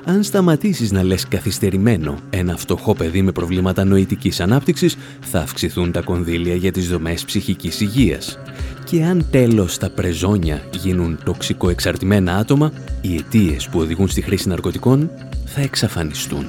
αν 0.04 0.22
σταματήσεις 0.22 0.92
να 0.92 1.02
λες 1.02 1.28
καθυστερημένο 1.28 2.18
ένα 2.30 2.56
φτωχό 2.56 2.94
παιδί 2.94 3.22
με 3.22 3.32
προβλήματα 3.32 3.84
νοητικής 3.84 4.40
ανάπτυξης, 4.40 4.96
θα 5.20 5.40
αυξηθούν 5.40 5.92
τα 5.92 6.00
κονδύλια 6.00 6.54
για 6.54 6.72
τις 6.72 6.88
δομές 6.88 7.24
ψυχικής 7.24 7.80
υγείας. 7.80 8.38
Και 8.84 9.04
αν 9.04 9.26
τέλος 9.30 9.78
τα 9.78 9.90
πρεζόνια 9.90 10.62
γίνουν 10.80 11.18
τοξικό 11.24 11.68
εξαρτημένα 11.68 12.36
άτομα, 12.36 12.72
οι 13.00 13.14
αιτίες 13.14 13.68
που 13.68 13.78
οδηγούν 13.78 14.08
στη 14.08 14.20
χρήση 14.20 14.48
ναρκωτικών 14.48 15.10
θα 15.44 15.60
εξαφανιστούν. 15.60 16.46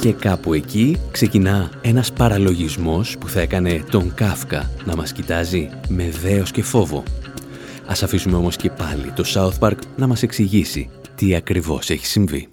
Και 0.00 0.12
κάπου 0.12 0.54
εκεί 0.54 0.96
ξεκινά 1.10 1.70
ένας 1.80 2.12
παραλογισμός 2.12 3.16
που 3.18 3.28
θα 3.28 3.40
έκανε 3.40 3.84
τον 3.90 4.14
Κάφκα 4.14 4.70
να 4.84 4.96
μας 4.96 5.12
κοιτάζει 5.12 5.68
με 5.88 6.10
δέος 6.22 6.50
και 6.50 6.62
φόβο 6.62 7.02
Ας 7.92 8.02
αφήσουμε 8.02 8.36
όμως 8.36 8.56
και 8.56 8.70
πάλι 8.70 9.10
το 9.10 9.24
South 9.26 9.68
Park 9.68 9.76
να 9.96 10.06
μας 10.06 10.22
εξηγήσει 10.22 10.90
τι 11.14 11.34
ακριβώς 11.34 11.90
έχει 11.90 12.06
συμβεί. 12.06 12.51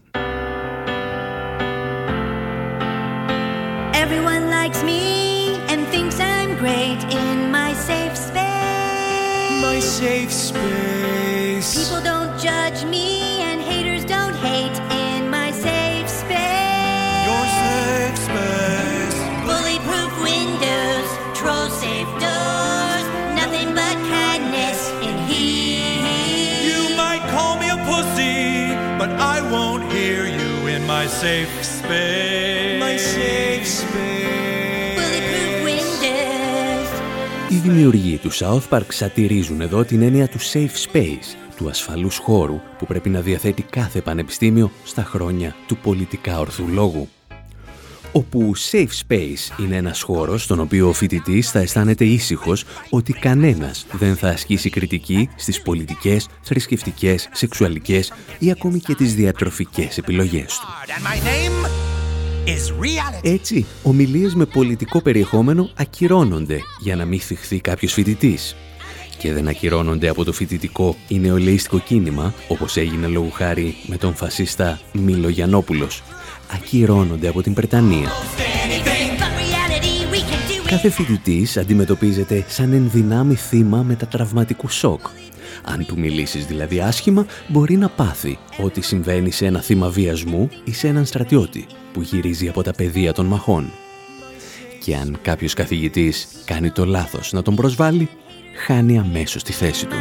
Safe 31.26 31.64
space. 31.78 32.80
My 32.84 32.96
safe 33.14 33.68
space. 33.80 34.96
Bulletproof 34.98 35.54
windows. 35.68 36.90
Οι 37.50 37.56
δημιουργοί 37.56 38.18
του 38.18 38.32
South 38.32 38.70
Park 38.70 38.86
σατυρίζουν 38.88 39.62
εδώ 39.62 39.84
την 39.84 40.02
έννοια 40.02 40.28
του 40.28 40.40
safe 40.40 40.92
space, 40.92 41.36
του 41.58 41.70
ασφαλούς 41.70 42.18
χώρου 42.18 42.60
που 42.78 42.86
πρέπει 42.86 43.10
να 43.10 43.22
διαθέτει 43.22 43.62
κάθε 43.62 44.02
πανεπιστήμιο 44.02 44.72
στα 44.84 45.04
χρόνια 45.04 45.56
του 45.68 45.78
πολιτικά 45.78 46.40
ορθού 46.40 46.68
λόγου 46.68 47.08
όπου 48.12 48.52
safe 48.72 49.08
space 49.08 49.60
είναι 49.60 49.76
ένας 49.76 50.02
χώρος 50.02 50.44
στον 50.44 50.60
οποίο 50.60 50.88
ο 50.88 50.94
φοιτητής 50.94 51.52
θα 51.52 51.60
αισθάνεται 51.60 52.06
ήσυχος 52.06 52.66
ότι 52.90 53.14
κανένας 53.14 53.86
δεν 53.92 54.16
θα 54.16 54.30
ασκήσει 54.30 54.70
κριτική 54.70 55.30
στις 55.36 55.62
πολιτικές, 55.62 56.28
θρησκευτικές, 56.42 57.30
σεξουαλικές 57.32 58.14
ή 58.40 58.52
ακόμη 58.52 58.80
και 58.80 58.96
τις 58.96 59.16
διατροφικές 59.16 59.98
επιλογές 59.98 60.60
του. 60.60 60.68
Έτσι, 63.22 63.66
ομιλίες 63.84 64.36
με 64.36 64.46
πολιτικό 64.46 65.02
περιεχόμενο 65.02 65.70
ακυρώνονται 65.76 66.60
για 66.80 66.96
να 66.96 67.06
μην 67.06 67.20
θυχθεί 67.20 67.60
κάποιος 67.62 67.94
φοιτητής. 67.94 68.56
Και 69.20 69.34
δεν 69.34 69.48
ακυρώνονται 69.48 70.10
από 70.10 70.24
το 70.24 70.32
φοιτητικό 70.34 70.96
ή 71.08 71.20
νεολαίστικο 71.20 71.80
κίνημα, 71.80 72.34
όπως 72.48 72.78
έγινε 72.78 73.08
λόγου 73.08 73.32
χάρη 73.32 73.76
με 73.86 73.98
τον 73.98 74.16
φασίστα 74.16 74.80
Μίλο 74.94 75.30
Γιαννόπουλος, 75.30 76.04
ακυρώνονται 76.54 77.28
από 77.28 77.42
την 77.42 77.54
Πρετανία. 77.54 78.10
Κάθε 80.66 80.90
φοιτητής 80.90 81.58
αντιμετωπίζεται 81.58 82.46
σαν 82.48 82.74
ενδυνάμει 82.74 83.36
θύμα 83.36 83.84
μετατραυματικού 83.84 84.70
σοκ. 84.70 85.02
Αν 85.64 85.86
του 85.86 86.00
μιλήσεις 86.00 86.46
δηλαδή 86.46 86.80
άσχημα, 86.80 87.26
μπορεί 87.48 87.78
να 87.78 87.90
πάθει 87.90 88.38
ό,τι 88.64 88.82
συμβαίνει 88.82 89.32
σε 89.32 89.46
ένα 89.46 89.62
θύμα 89.62 89.90
βιασμού 89.90 90.50
ή 90.64 90.74
σε 90.74 90.88
έναν 90.88 91.06
στρατιώτη 91.06 91.66
που 91.94 92.02
γυρίζει 92.02 92.48
από 92.48 92.62
τα 92.64 92.74
πεδία 92.74 93.14
των 93.14 93.26
μαχών. 93.26 93.72
Και 94.84 94.96
αν 94.96 95.18
κάποιος 95.22 95.54
καθηγητής 95.54 96.28
κάνει 96.46 96.72
το 96.72 96.86
λάθος 96.86 97.32
να 97.32 97.42
τον 97.42 97.56
προσβάλλει, 97.56 98.10
χάνει 98.60 99.00
αμέσως 99.00 99.44
τη 99.44 99.52
θέση 99.52 99.86
του. 99.86 99.96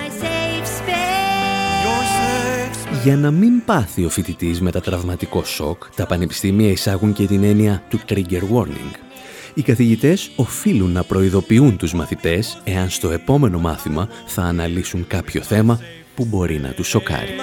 Για 3.04 3.16
να 3.16 3.30
μην 3.30 3.64
πάθει 3.64 4.04
ο 4.04 4.08
φοιτητής 4.08 4.60
με 4.60 4.70
τα 4.70 4.80
τραυματικό 4.80 5.44
σοκ, 5.44 5.82
τα 5.94 6.06
πανεπιστήμια 6.06 6.70
εισάγουν 6.70 7.12
και 7.12 7.26
την 7.26 7.44
έννοια 7.44 7.82
του 7.88 8.00
trigger 8.08 8.42
warning. 8.52 8.94
Οι 9.54 9.62
καθηγητές 9.62 10.30
οφείλουν 10.36 10.92
να 10.92 11.02
προειδοποιούν 11.02 11.76
τους 11.76 11.94
μαθητές 11.94 12.60
εάν 12.64 12.88
στο 12.88 13.10
επόμενο 13.10 13.58
μάθημα 13.58 14.08
θα 14.26 14.42
αναλύσουν 14.42 15.06
κάποιο 15.06 15.42
θέμα 15.42 15.80
που 16.14 16.24
μπορεί 16.24 16.58
να 16.58 16.72
τους 16.72 16.88
σοκάρει. 16.88 17.34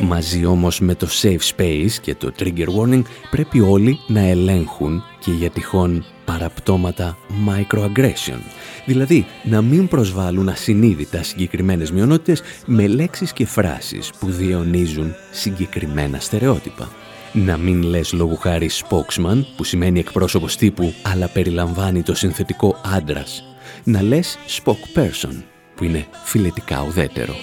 Μαζί 0.00 0.44
όμως 0.44 0.80
με 0.80 0.94
το 0.94 1.08
safe 1.22 1.56
space 1.56 1.90
και 2.00 2.14
το 2.14 2.32
trigger 2.38 2.66
warning 2.78 3.02
πρέπει 3.30 3.60
όλοι 3.60 3.98
να 4.06 4.20
ελέγχουν 4.20 5.02
και 5.18 5.30
για 5.30 5.50
τυχόν 5.50 6.04
παραπτώματα 6.38 7.18
microaggression. 7.48 8.38
Δηλαδή 8.84 9.26
να 9.42 9.62
μην 9.62 9.88
προσβάλλουν 9.88 10.48
ασυνείδητα 10.48 11.22
συγκεκριμένες 11.22 11.90
μειονότητες 11.90 12.42
με 12.66 12.86
λέξεις 12.86 13.32
και 13.32 13.46
φράσεις 13.46 14.10
που 14.18 14.30
διαιωνίζουν 14.30 15.14
συγκεκριμένα 15.30 16.20
στερεότυπα. 16.20 16.88
Να 17.32 17.56
μην 17.56 17.82
λες 17.82 18.12
λόγου 18.12 18.36
χάρη 18.36 18.70
spokesman, 18.70 19.44
που 19.56 19.64
σημαίνει 19.64 19.98
εκπρόσωπος 19.98 20.56
τύπου, 20.56 20.94
αλλά 21.02 21.28
περιλαμβάνει 21.28 22.02
το 22.02 22.14
συνθετικό 22.14 22.80
άντρας. 22.94 23.44
Να 23.84 24.02
λες 24.02 24.38
spokesperson, 24.48 25.42
που 25.74 25.84
είναι 25.84 26.06
φιλετικά 26.24 26.84
ουδέτερο. 26.88 27.34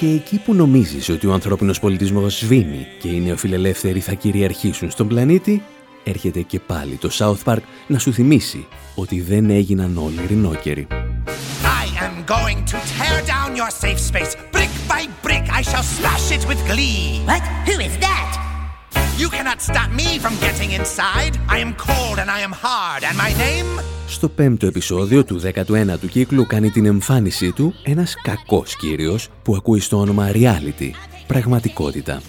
Και 0.00 0.06
εκεί 0.06 0.36
που 0.38 0.54
νομίζεις 0.54 1.08
ότι 1.08 1.26
ο 1.26 1.32
ανθρώπινος 1.32 1.80
πολιτισμός 1.80 2.38
σβήνει 2.38 2.86
και 3.00 3.08
οι 3.08 3.20
νεοφιλελεύθεροι 3.20 4.00
θα 4.00 4.12
κυριαρχήσουν 4.12 4.90
στον 4.90 5.08
πλανήτη, 5.08 5.62
έρχεται 6.04 6.40
και 6.40 6.60
πάλι 6.60 6.96
το 6.96 7.10
South 7.12 7.52
Park 7.52 7.62
να 7.86 7.98
σου 7.98 8.12
θυμίσει 8.12 8.66
ότι 8.94 9.20
δεν 9.20 9.50
έγιναν 9.50 9.96
όλοι 9.96 10.26
ρινόκεροι. 10.26 10.86
I 11.82 11.86
am 12.06 12.14
going 12.36 12.58
to 12.72 12.76
tear 12.94 13.16
down 13.34 13.56
your 13.56 13.70
safe 13.82 14.00
space. 14.10 14.32
Brick 14.52 14.72
by 14.88 15.02
brick, 15.22 15.44
I 15.58 15.62
shall 15.70 15.86
smash 15.96 16.26
it 16.36 16.42
with 16.48 16.60
glee. 16.70 17.02
What? 17.30 17.44
Who 17.68 17.76
is 17.88 17.94
that? 18.06 18.30
You 19.22 19.28
cannot 19.36 19.60
stop 19.70 19.90
me 20.00 20.08
from 20.24 20.34
getting 20.46 20.70
inside. 20.78 21.34
I 21.54 21.58
am 21.64 21.72
cold 21.88 22.16
and 22.22 22.30
I 22.36 22.40
am 22.46 22.54
hard, 22.64 23.00
and 23.08 23.16
my 23.24 23.32
name... 23.46 23.99
Στο 24.10 24.28
πέμπτο 24.28 24.66
επεισόδιο 24.66 25.24
του 25.24 25.40
19ου 25.54 26.08
κύκλου 26.10 26.46
κάνει 26.46 26.70
την 26.70 26.86
εμφάνισή 26.86 27.52
του 27.52 27.74
ένας 27.82 28.14
κακός 28.22 28.76
κύριος 28.76 29.28
που 29.42 29.54
ακούει 29.54 29.80
στο 29.80 29.98
όνομα 29.98 30.30
reality, 30.32 30.90
πραγματικότητα. 31.26 32.22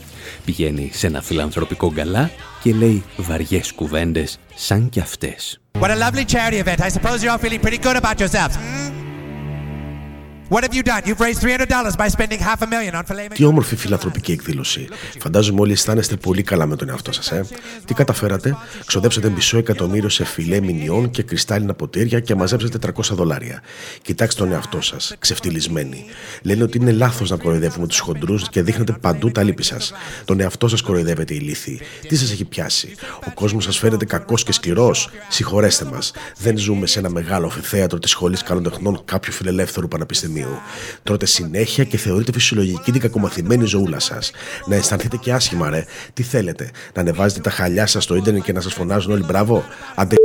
Πηγαίνει 0.46 0.90
σε 0.94 1.08
ένα 1.08 1.22
φιλανθρωπικό 1.22 1.92
γκαλά 1.92 2.32
και 2.64 2.74
λέει 2.74 3.04
βαριές 3.18 3.72
κουβέντες 3.72 4.40
σαν 4.56 4.90
κι 4.90 5.00
αυτές. 5.00 5.62
What 5.80 5.90
a 5.90 6.10
lovely 6.10 6.26
charity 6.26 6.64
event. 6.64 6.80
I 6.80 6.90
suppose 6.90 7.24
you're 7.24 7.32
all 7.32 7.50
feeling 7.50 7.62
pretty 7.62 7.82
good 7.88 7.96
about 7.96 8.20
yourselves. 8.20 9.01
Hmm? 10.52 10.58
What 10.58 10.64
have 10.64 10.76
you 10.76 10.84
done? 10.84 11.02
You've 11.06 11.20
raised 11.20 11.42
$300 11.42 11.98
by 11.98 12.08
spending 12.08 12.40
half 12.40 12.62
a 12.62 12.68
million 12.68 12.96
on 12.96 13.04
filet 13.06 13.28
Τι 13.34 13.44
όμορφη 13.44 13.76
φιλανθρωπική 13.76 14.32
εκδήλωση. 14.32 14.88
Φαντάζομαι 15.20 15.62
όλοι 15.62 15.72
αισθάνεστε 15.72 16.16
πολύ 16.16 16.44
καλά 16.44 16.66
με 16.66 16.76
τον 16.76 16.90
εαυτό 16.90 17.12
σας, 17.12 17.32
ε. 17.32 17.46
Τι 17.86 17.94
καταφέρατε, 17.94 18.58
ξοδέψατε 18.86 19.30
μισό 19.30 19.58
εκατομμύριο 19.58 20.10
σε 20.10 20.26
φιλέ 20.26 20.60
μηνιών 20.62 21.10
και 21.10 21.24
κρυστάλλινα 21.24 21.74
ποτήρια 21.74 22.20
και 22.20 22.36
μαζέψατε 22.36 22.92
300 22.96 23.02
δολάρια. 23.12 23.62
Κοιτάξτε 24.02 24.44
τον 24.44 24.52
εαυτό 24.52 24.82
σας, 24.82 25.16
ξεφτυλισμένοι. 25.20 26.06
Λένε 26.42 26.64
ότι 26.64 26.78
είναι 26.78 26.92
λάθος 26.92 27.30
να 27.30 27.38
κοροϊδεύουμε 27.38 27.88
τους 27.88 28.00
χοντρούς 28.00 28.50
και 28.50 28.62
δείχνετε 28.62 28.96
παντού 29.02 29.32
τα 29.32 29.44
λύπη 29.44 29.64
σας. 29.64 29.94
Τον 30.26 30.40
εαυτό 30.40 30.68
σας 30.68 30.82
κοροϊδεύετε 30.82 31.34
ηλίθιοι. 31.34 31.82
Τι 32.08 32.16
σας 32.16 32.32
έχει 32.32 32.46
πιάσει; 32.46 32.96
Ο 33.28 33.32
κόσμος 33.34 33.64
σας 33.64 33.78
φαίνεται 33.78 34.06
κακός 34.06 34.44
και 34.44 34.52
σκληρός. 34.52 35.10
Συγχωρέστε 35.30 35.86
μας. 35.86 36.12
Δεν 36.38 36.58
ζούμε 36.58 36.88
σε 36.88 37.00
ένα 37.00 37.10
μεγάλο 37.10 37.50
φιθέατρο 37.50 38.00
της 38.00 38.12
Σχολής 38.12 38.44
Καλών 38.44 38.64
Τεχνών 38.64 39.02
κάποιου 39.06 39.34
φιλελεύθερου 39.34 39.88
πανεπιστημίου. 39.88 40.41
Τρώτε 41.04 41.26
συνέχεια 41.26 41.84
και 41.84 41.98
θεωρείτε 41.98 42.32
φυσιολογική 42.32 42.92
την 42.92 43.02
κακομαθημένη 43.02 43.66
ζωούλα 43.66 44.00
σας. 44.00 44.32
Να 44.66 44.76
αισθανθείτε 44.76 45.18
και 45.18 45.34
άσχημα, 45.34 45.70
ρε. 45.70 45.86
Τι 46.14 46.24
θέλετε, 46.24 46.72
να 46.94 47.02
ανεβάζετε 47.02 47.42
τα 47.42 47.50
χαλιά 47.50 47.86
σας 47.86 48.04
στο 48.04 48.16
ίντερνετ 48.16 48.44
και 48.44 48.54
να 48.54 48.62
σας 48.62 48.74
φωνάζουν 48.74 49.12
όλοι 49.12 49.24
μπράβο; 49.24 49.66
Αντε. 49.96 50.16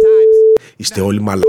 Είστε 0.76 1.00
όλοι 1.00 1.20
μαλά. 1.20 1.42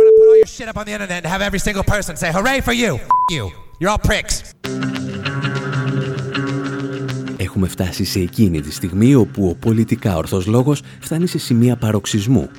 Έχουμε 7.38 7.68
φτάσει 7.68 8.04
σε 8.06 8.20
εκείνη 8.20 8.62
τη 8.62 8.74
στιγμή 8.74 9.16
όπου 9.16 9.50
ο 9.50 9.56
πολιτικά 9.56 10.16
ορθός 10.16 10.46
λόγος 10.46 10.82
φτάνει 11.00 11.28
σε 11.28 11.38
σημεία 11.38 11.76
παροξισμού 11.76 12.50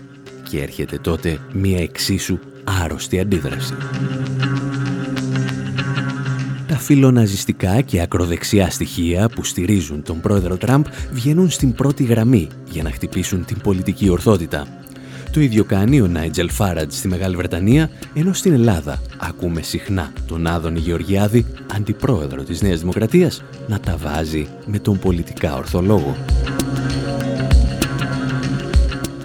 και 0.50 0.62
έρχεται 0.62 0.98
τότε 0.98 1.38
μία 1.52 1.82
εξίσου 1.82 2.38
άρρωστη 2.82 3.20
αντίδραση 3.20 3.74
φιλοναζιστικά 6.78 7.80
και 7.80 8.00
ακροδεξιά 8.00 8.70
στοιχεία 8.70 9.28
που 9.28 9.44
στηρίζουν 9.44 10.02
τον 10.02 10.20
πρόεδρο 10.20 10.56
Τραμπ 10.56 10.84
βγαίνουν 11.12 11.50
στην 11.50 11.72
πρώτη 11.72 12.04
γραμμή 12.04 12.48
για 12.70 12.82
να 12.82 12.90
χτυπήσουν 12.90 13.44
την 13.44 13.60
πολιτική 13.60 14.08
ορθότητα. 14.08 14.66
Το 15.32 15.40
ίδιο 15.40 15.64
κάνει 15.64 16.00
ο 16.00 16.06
Νάιτζελ 16.06 16.50
Φάρατ 16.50 16.92
στη 16.92 17.08
Μεγάλη 17.08 17.36
Βρετανία, 17.36 17.90
ενώ 18.14 18.32
στην 18.32 18.52
Ελλάδα 18.52 19.02
ακούμε 19.18 19.62
συχνά 19.62 20.12
τον 20.26 20.46
Άδωνη 20.46 20.78
Γεωργιάδη, 20.78 21.46
αντιπρόεδρο 21.74 22.42
της 22.42 22.62
Νέας 22.62 22.80
Δημοκρατίας, 22.80 23.42
να 23.68 23.80
τα 23.80 23.96
βάζει 23.96 24.48
με 24.66 24.78
τον 24.78 24.98
πολιτικά 24.98 25.56
ορθολόγο. 25.56 26.16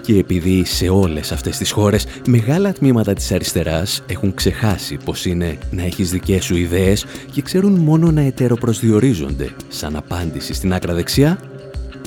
Και 0.04 0.18
επειδή 0.18 0.64
σε 0.64 0.88
όλες 0.88 1.32
αυτές 1.32 1.58
τις 1.58 1.70
χώρες 1.70 2.06
μεγάλα 2.26 2.72
τμήματα 2.72 3.12
της 3.12 3.32
αριστεράς 3.32 4.02
έχουν 4.06 4.34
ξεχάσει 4.34 4.96
πως 5.04 5.24
είναι 5.24 5.58
να 5.70 5.82
έχεις 5.82 6.10
δικές 6.10 6.44
σου 6.44 6.56
ιδέες 6.56 7.04
και 7.32 7.42
ξέρουν 7.42 7.72
μόνο 7.72 8.10
να 8.10 8.20
ετεροπροσδιορίζονται 8.20 9.54
σαν 9.68 9.96
απάντηση 9.96 10.54
στην 10.54 10.72
άκρα 10.72 10.94
δεξιά, 10.94 11.38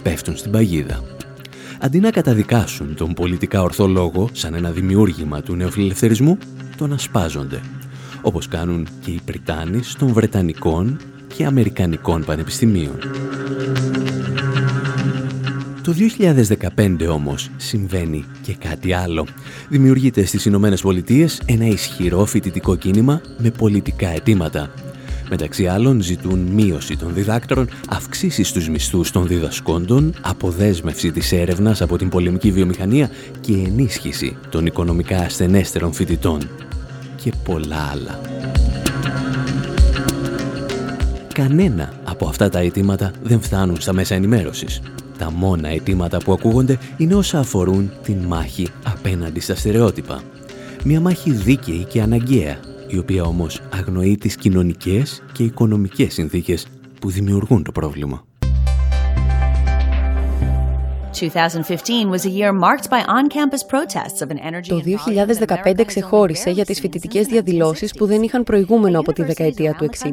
πέφτουν 0.03 0.37
στην 0.37 0.51
παγίδα. 0.51 1.03
Αντί 1.79 1.99
να 1.99 2.11
καταδικάσουν 2.11 2.95
τον 2.95 3.13
πολιτικά 3.13 3.61
ορθό 3.61 3.87
λόγο 3.87 4.29
σαν 4.31 4.53
ένα 4.53 4.71
δημιούργημα 4.71 5.41
του 5.41 5.55
νεοφιλελευθερισμού, 5.55 6.37
τον 6.77 6.93
ασπάζονται, 6.93 7.61
όπως 8.21 8.47
κάνουν 8.47 8.87
και 9.05 9.11
οι 9.11 9.19
Πριτάνοι 9.25 9.79
των 9.99 10.13
Βρετανικών 10.13 10.99
και 11.35 11.45
Αμερικανικών 11.45 12.23
πανεπιστημίων. 12.25 12.99
Το 15.88 15.93
2015 16.75 17.07
όμως 17.09 17.49
συμβαίνει 17.57 18.25
και 18.41 18.55
κάτι 18.55 18.93
άλλο. 18.93 19.27
Δημιουργείται 19.69 20.25
στις 20.25 20.45
Ηνωμένες 20.45 20.81
Πολιτείες 20.81 21.41
ένα 21.45 21.65
ισχυρό 21.65 22.25
φοιτητικό 22.25 22.75
κίνημα 22.75 23.21
με 23.38 23.49
πολιτικά 23.49 24.09
αιτήματα. 24.09 24.69
Μεταξύ 25.29 25.67
άλλων 25.67 26.01
ζητούν 26.01 26.39
μείωση 26.39 26.97
των 26.97 27.13
διδάκτρων, 27.13 27.69
αυξήσεις 27.89 28.47
στους 28.47 28.69
μισθούς 28.69 29.11
των 29.11 29.27
διδασκόντων, 29.27 30.13
αποδέσμευση 30.21 31.11
της 31.11 31.31
έρευνας 31.31 31.81
από 31.81 31.97
την 31.97 32.09
πολεμική 32.09 32.51
βιομηχανία 32.51 33.09
και 33.41 33.53
ενίσχυση 33.53 34.38
των 34.49 34.65
οικονομικά 34.65 35.17
ασθενέστερων 35.17 35.93
φοιτητών. 35.93 36.49
Και 37.15 37.31
πολλά 37.43 37.89
άλλα. 37.91 38.19
Κανένα 41.33 41.93
από 42.03 42.27
αυτά 42.27 42.49
τα 42.49 42.59
αιτήματα 42.59 43.11
δεν 43.23 43.41
φτάνουν 43.41 43.81
στα 43.81 43.93
μέσα 43.93 44.15
ενημέρωσης. 44.15 44.81
Τα 45.18 45.32
μόνα 45.32 45.68
αιτήματα 45.68 46.18
που 46.18 46.32
ακούγονται 46.32 46.78
είναι 46.97 47.15
όσα 47.15 47.39
αφορούν 47.39 47.91
την 48.03 48.18
μάχη 48.18 48.68
απέναντι 48.84 49.39
στα 49.39 49.55
στερεότυπα. 49.55 50.22
Μια 50.84 50.99
μάχη 50.99 51.32
δίκαιη 51.32 51.84
και 51.84 52.01
αναγκαία, 52.01 52.59
η 52.88 52.97
οποία 52.97 53.24
όμως 53.24 53.61
αγνοεί 53.74 54.18
τις 54.18 54.36
κοινωνικές 54.36 55.24
και 55.32 55.43
οικονομικές 55.43 56.13
συνθήκες 56.13 56.68
που 57.01 57.09
δημιουργούν 57.09 57.63
το 57.63 57.72
πρόβλημα. 57.72 58.26
Το 64.68 64.82
2015 65.65 65.86
ξεχώρισε 65.86 66.49
για 66.49 66.65
τις 66.65 66.80
φοιτητικές 66.80 67.26
διαδηλώσεις 67.26 67.93
που 67.93 68.05
δεν 68.05 68.24
είχαν 68.24 68.43
προηγούμενο 68.43 68.99
από 68.99 69.13
τη 69.13 69.24
δεκαετία 69.24 69.74
του 69.74 69.89
60. 70.03 70.11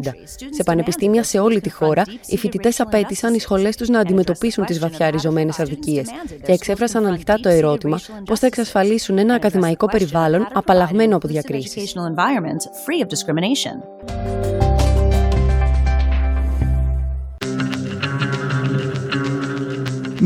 Σε 0.51 0.63
πανεπιστήμια 0.65 1.23
σε 1.23 1.39
όλη 1.39 1.61
τη 1.61 1.71
χώρα, 1.71 2.03
οι 2.27 2.37
φοιτητές 2.37 2.81
απέτησαν 2.81 3.35
οι 3.35 3.39
σχολές 3.41 3.77
τους 3.77 3.89
να 3.89 3.99
αντιμετωπίσουν 4.01 4.65
τις 4.65 4.79
βαθιά 4.79 5.11
ριζωμένες 5.11 5.59
αδικίες 5.59 6.09
και 6.45 6.53
εξέφρασαν 6.53 7.07
ανοιχτά 7.07 7.35
το 7.41 7.49
ερώτημα 7.49 8.01
πώς 8.25 8.39
θα 8.39 8.47
εξασφαλίσουν 8.47 9.19
ένα 9.19 9.35
ακαδημαϊκό 9.35 9.87
περιβάλλον 9.87 10.47
απαλλαγμένο 10.53 11.17
από 11.17 11.29
διακρίσεις. 11.29 11.95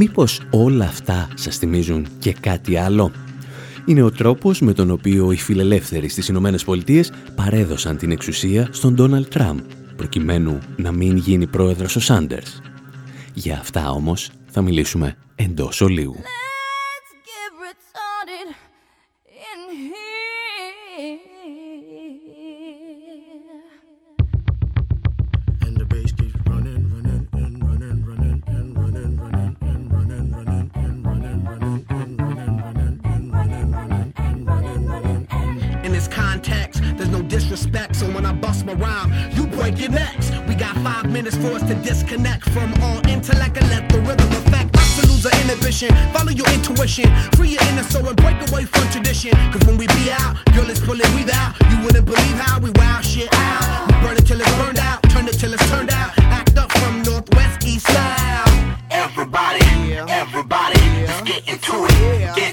Μήπως 0.00 0.40
όλα 0.50 0.84
αυτά 0.84 1.28
σας 1.34 1.56
θυμίζουν 1.56 2.06
και 2.18 2.32
κάτι 2.32 2.76
άλλο; 2.76 3.12
Είναι 3.86 4.02
ο 4.02 4.10
τρόπος 4.10 4.60
με 4.60 4.72
τον 4.72 4.90
οποίο 4.90 5.32
οι 5.32 5.36
φιλελεύθεροι 5.36 6.08
στις 6.08 6.28
Ηνωμένες 6.28 6.64
Πολιτείες 6.64 7.12
παρέδωσαν 7.34 7.96
την 7.96 8.10
εξουσία 8.10 8.68
στον 8.70 8.94
Ντόναλτ 8.94 9.28
Τραμπ, 9.28 9.58
προκειμένου 9.96 10.58
να 10.76 10.92
μην 10.92 11.16
γίνει 11.16 11.46
πρόεδρος 11.46 11.96
ο 11.96 12.00
Σάντερς. 12.00 12.60
Για 13.34 13.58
αυτά 13.60 13.90
όμως 13.90 14.30
θα 14.46 14.62
μιλήσουμε 14.62 15.16
εντός 15.34 15.80
ολίγου. 15.80 16.22
My 38.68 38.74
rhyme, 38.74 39.10
you 39.32 39.46
break 39.46 39.78
your 39.80 39.90
necks. 39.90 40.30
We 40.46 40.54
got 40.54 40.76
five 40.78 41.10
minutes 41.10 41.36
for 41.36 41.52
us 41.52 41.62
to 41.68 41.74
disconnect 41.76 42.44
from 42.50 42.72
all 42.82 42.98
intellect 43.08 43.56
and 43.56 43.68
let 43.70 43.88
the 43.88 44.00
rhythm 44.00 44.28
affect 44.40 44.76
us 44.76 45.00
to 45.00 45.06
lose 45.08 45.24
our 45.24 45.40
inhibition. 45.40 45.88
Follow 46.12 46.32
your 46.32 46.48
intuition, 46.50 47.08
free 47.32 47.50
your 47.50 47.62
inner 47.68 47.82
soul 47.84 48.06
and 48.06 48.16
break 48.16 48.36
away 48.50 48.64
from 48.64 48.86
tradition. 48.90 49.32
Cause 49.52 49.64
when 49.66 49.78
we 49.78 49.86
be 49.86 50.10
out, 50.10 50.36
girl, 50.54 50.68
it's 50.68 50.80
pulling 50.80 51.10
we 51.14 51.24
out. 51.32 51.54
You 51.70 51.78
wouldn't 51.84 52.04
believe 52.04 52.38
how 52.44 52.60
we 52.60 52.70
wow 52.76 53.00
shit 53.00 53.28
out. 53.32 53.86
We 53.88 53.94
burn 54.06 54.16
it 54.16 54.26
till 54.26 54.40
it's 54.40 54.54
burned 54.56 54.78
out, 54.78 55.02
turn 55.10 55.26
it 55.26 55.38
till 55.38 55.52
it's 55.54 55.68
turned 55.70 55.90
out. 55.90 56.10
Act 56.18 56.56
up 56.58 56.70
from 56.72 57.02
northwest, 57.02 57.66
east 57.66 57.86
side. 57.86 58.76
Everybody, 58.90 59.64
everybody, 59.94 60.80
let's 61.06 61.22
get 61.22 61.48
into 61.48 61.72
it. 61.88 62.36
Get 62.36 62.47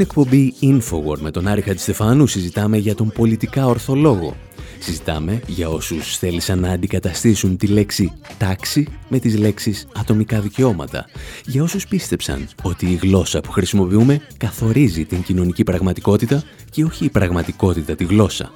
Στην 0.00 0.12
εκπομπή 0.12 0.54
Infowar 0.60 1.18
με 1.18 1.30
τον 1.30 1.46
Άρη 1.46 1.60
Χατζηστεφάνου 1.60 2.26
συζητάμε 2.26 2.76
για 2.76 2.94
τον 2.94 3.12
πολιτικά 3.12 3.66
ορθολόγο. 3.66 4.36
Συζητάμε 4.78 5.42
για 5.46 5.68
όσους 5.68 6.16
θέλησαν 6.16 6.58
να 6.60 6.70
αντικαταστήσουν 6.70 7.56
τη 7.56 7.66
λέξη 7.66 8.12
τάξη 8.38 8.86
με 9.08 9.18
τις 9.18 9.38
λέξεις 9.38 9.86
ατομικά 9.94 10.40
δικαιώματα. 10.40 11.06
Για 11.46 11.62
όσους 11.62 11.86
πίστεψαν 11.86 12.48
ότι 12.62 12.86
η 12.86 12.94
γλώσσα 12.94 13.40
που 13.40 13.50
χρησιμοποιούμε 13.50 14.20
καθορίζει 14.36 15.04
την 15.04 15.22
κοινωνική 15.22 15.62
πραγματικότητα 15.62 16.42
και 16.70 16.84
όχι 16.84 17.04
η 17.04 17.10
πραγματικότητα 17.10 17.94
τη 17.94 18.04
γλώσσα. 18.04 18.52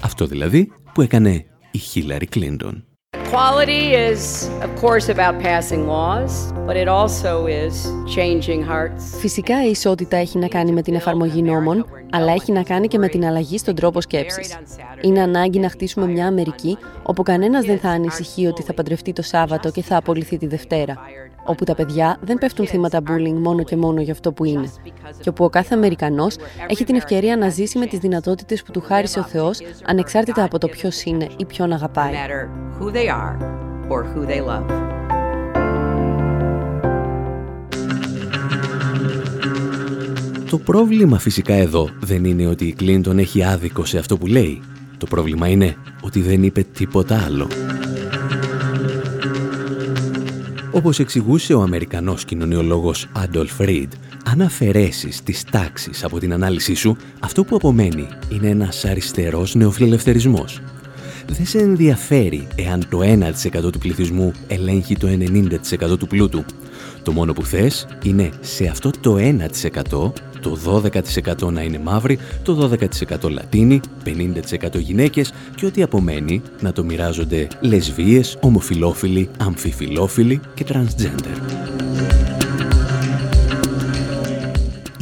Αυτό 0.00 0.26
δηλαδή 0.26 0.72
που 0.94 1.02
έκανε 1.02 1.44
η 1.70 1.78
Χίλαρη 1.78 2.26
Κλίντον. 2.26 2.84
Equality 3.34 3.84
is, 4.10 4.48
of 4.66 4.70
course, 4.82 5.06
about 5.08 5.34
passing 5.42 5.82
laws, 5.88 6.52
but 6.66 6.76
it 6.82 6.88
also 6.98 7.32
is 7.46 7.74
changing 8.16 8.62
hearts. 8.62 9.18
Φυσικά 9.18 9.64
η 9.64 9.70
ισότητα 9.70 10.16
έχει 10.16 10.38
να 10.38 10.48
κάνει 10.48 10.72
με 10.72 10.82
την 10.82 10.94
εφαρμογή 10.94 11.42
νόμων, 11.42 11.86
αλλά 12.10 12.32
έχει 12.32 12.52
να 12.52 12.62
κάνει 12.62 12.88
και 12.88 12.98
με 12.98 13.08
την 13.08 13.24
αλλαγή 13.24 13.58
στον 13.58 13.74
τρόπο 13.74 14.00
σκέψης. 14.00 14.58
Είναι 15.00 15.20
ανάγκη 15.20 15.58
να 15.58 15.68
χτίσουμε 15.68 16.06
μια 16.06 16.26
Αμερική 16.26 16.78
όπου 17.02 17.22
κανένας 17.22 17.64
δεν 17.64 17.78
θα 17.78 17.88
ανησυχεί 17.88 18.46
ότι 18.46 18.62
θα 18.62 18.74
παντρευτεί 18.74 19.12
το 19.12 19.22
Σάββατο 19.22 19.70
και 19.70 19.82
θα 19.82 19.96
απολυθεί 19.96 20.36
τη 20.36 20.46
Δευτέρα. 20.46 20.98
Όπου 21.44 21.64
τα 21.64 21.74
παιδιά 21.74 22.18
δεν 22.20 22.38
πέφτουν 22.38 22.66
θύματα 22.66 23.00
bullying 23.06 23.38
μόνο 23.38 23.62
και 23.62 23.76
μόνο 23.76 24.00
για 24.00 24.12
αυτό 24.12 24.32
που 24.32 24.44
είναι. 24.44 24.72
Και 25.20 25.28
όπου 25.28 25.44
ο 25.44 25.48
κάθε 25.48 25.74
Αμερικανός 25.74 26.36
έχει 26.68 26.84
την 26.84 26.94
ευκαιρία 26.94 27.36
να 27.36 27.48
ζήσει 27.48 27.78
με 27.78 27.86
τις 27.86 27.98
δυνατότητες 27.98 28.62
που 28.62 28.70
του 28.70 28.80
χάρισε 28.80 29.18
ο 29.18 29.22
Θεός, 29.22 29.60
ανεξάρτητα 29.84 30.44
από 30.44 30.58
το 30.58 30.68
ποιος 30.68 31.02
είναι 31.02 31.28
ή 31.36 31.44
ποιον 31.44 31.72
αγαπάει. 31.72 32.12
No 32.12 32.16
matter 32.16 32.48
who 32.80 32.92
they 32.92 33.08
are 33.08 33.36
or 33.88 34.02
who 34.02 34.26
they 34.30 34.40
love. 34.40 34.94
Το 40.50 40.58
πρόβλημα 40.58 41.18
φυσικά 41.18 41.54
εδώ 41.54 41.88
δεν 42.00 42.24
είναι 42.24 42.46
ότι 42.46 42.64
η 42.64 42.72
Κλίντον 42.72 43.18
έχει 43.18 43.44
άδικο 43.44 43.84
σε 43.84 43.98
αυτό 43.98 44.16
που 44.16 44.26
λέει. 44.26 44.62
Το 44.98 45.06
πρόβλημα 45.06 45.48
είναι 45.48 45.76
ότι 46.00 46.20
δεν 46.20 46.42
είπε 46.42 46.62
τίποτα 46.62 47.22
άλλο. 47.24 47.48
Όπως 50.74 50.98
εξηγούσε 50.98 51.54
ο 51.54 51.60
Αμερικανός 51.62 52.24
κοινωνιολόγος 52.24 53.08
Άντολφ 53.12 53.58
Ρίντ, 53.58 53.92
αν 54.24 54.40
αφαιρέσεις 54.40 55.22
τις 55.22 55.44
τάξεις 55.44 56.04
από 56.04 56.18
την 56.18 56.32
ανάλυση 56.32 56.74
σου, 56.74 56.96
αυτό 57.20 57.44
που 57.44 57.56
απομένει 57.56 58.08
είναι 58.28 58.48
ένας 58.48 58.84
αριστερός 58.84 59.54
νεοφιλελευθερισμός. 59.54 60.60
Δεν 61.26 61.46
σε 61.46 61.58
ενδιαφέρει 61.58 62.46
εάν 62.54 62.86
το 62.88 63.00
1% 63.02 63.70
του 63.72 63.78
πληθυσμού 63.78 64.32
ελέγχει 64.48 64.96
το 64.96 65.08
90% 65.92 65.98
του 65.98 66.06
πλούτου. 66.06 66.44
Το 67.02 67.12
μόνο 67.12 67.32
που 67.32 67.44
θες 67.44 67.86
είναι 68.02 68.30
σε 68.40 68.66
αυτό 68.66 68.90
το 69.00 69.16
1% 69.18 70.12
το 70.44 70.82
12% 71.46 71.52
να 71.52 71.62
είναι 71.62 71.78
μαύροι, 71.78 72.18
το 72.42 72.70
12% 73.22 73.30
λατίνοι, 73.30 73.80
50% 74.04 74.78
γυναίκες 74.78 75.32
και 75.54 75.66
ό,τι 75.66 75.82
απομένει 75.82 76.42
να 76.60 76.72
το 76.72 76.84
μοιράζονται 76.84 77.48
λεσβίες, 77.60 78.36
ομοφιλόφιλοι, 78.40 79.28
αμφιφιλόφιλοι 79.38 80.40
και 80.54 80.64
transgender. 80.68 81.36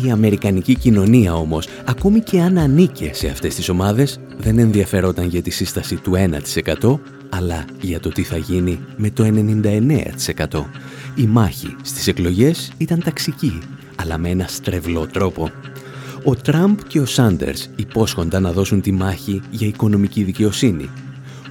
Η 0.05 0.11
αμερικανική 0.11 0.74
κοινωνία 0.74 1.34
όμως, 1.34 1.68
ακόμη 1.84 2.20
και 2.20 2.40
αν 2.40 2.59
ανήκε 2.59 3.11
σε 3.14 3.28
αυτές 3.28 3.55
τις 3.55 3.68
ομάδες, 3.68 4.20
δεν 4.38 4.59
ενδιαφερόταν 4.59 5.28
για 5.28 5.43
τη 5.43 5.51
σύσταση 5.51 5.97
του 5.97 6.12
1%, 6.82 6.99
αλλά 7.28 7.64
για 7.80 8.01
το 8.01 8.09
τι 8.09 8.22
θα 8.22 8.36
γίνει 8.36 8.78
με 8.97 9.11
το 9.11 9.24
99%. 9.24 10.64
Η 11.14 11.26
μάχη 11.26 11.76
στις 11.82 12.07
εκλογές 12.07 12.72
ήταν 12.76 13.03
ταξική, 13.05 13.59
αλλά 13.97 14.18
με 14.18 14.28
ένα 14.28 14.47
στρεβλό 14.49 15.07
τρόπο. 15.07 15.51
Ο 16.24 16.34
Τραμπ 16.34 16.78
και 16.86 17.01
ο 17.01 17.07
Σάντερς 17.07 17.68
υπόσχονταν 17.76 18.43
να 18.43 18.53
δώσουν 18.53 18.80
τη 18.80 18.93
μάχη 18.93 19.43
για 19.51 19.66
οικονομική 19.66 20.22
δικαιοσύνη. 20.22 20.90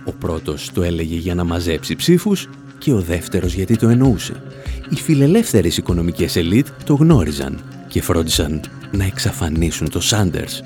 Ο 0.06 0.12
πρώτος 0.12 0.72
το 0.74 0.84
έλεγε 0.84 1.16
για 1.16 1.36
να 1.36 1.44
μαζέψει 1.44 1.96
ψήφους 1.96 2.50
και 2.78 2.94
ο 2.94 3.02
δεύτερος 3.02 3.54
γιατί 3.54 3.78
το 3.78 3.88
εννοούσε. 3.88 4.44
Οι 4.90 4.96
φιλελεύθερες 4.96 5.78
οικονομικές 5.78 6.36
ελίτ 6.36 6.68
το 6.86 6.94
γνώριζαν 6.94 7.60
και 7.88 8.02
φρόντισαν 8.02 8.62
να 8.92 9.04
εξαφανίσουν 9.04 9.90
το 9.90 10.00
Σάντερς. 10.00 10.64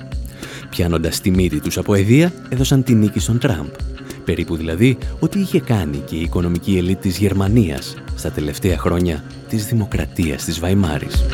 Πιάνοντας 0.69 1.21
τη 1.21 1.31
μύτη 1.31 1.59
τους 1.59 1.77
από 1.77 1.93
αιδεία, 1.93 2.33
έδωσαν 2.49 2.83
τη 2.83 2.93
νίκη 2.93 3.19
στον 3.19 3.39
Τραμπ. 3.39 3.67
Περίπου 4.25 4.55
δηλαδή 4.55 4.97
ότι 5.19 5.39
είχε 5.39 5.59
κάνει 5.59 5.97
και 5.97 6.15
η 6.15 6.21
οικονομική 6.21 6.77
ελίτ 6.77 7.01
της 7.01 7.17
Γερμανίας 7.17 7.95
στα 8.15 8.31
τελευταία 8.31 8.77
χρόνια 8.77 9.23
της 9.49 9.65
δημοκρατίας 9.65 10.43
της 10.43 10.59
Βαϊμάρης. 10.59 11.25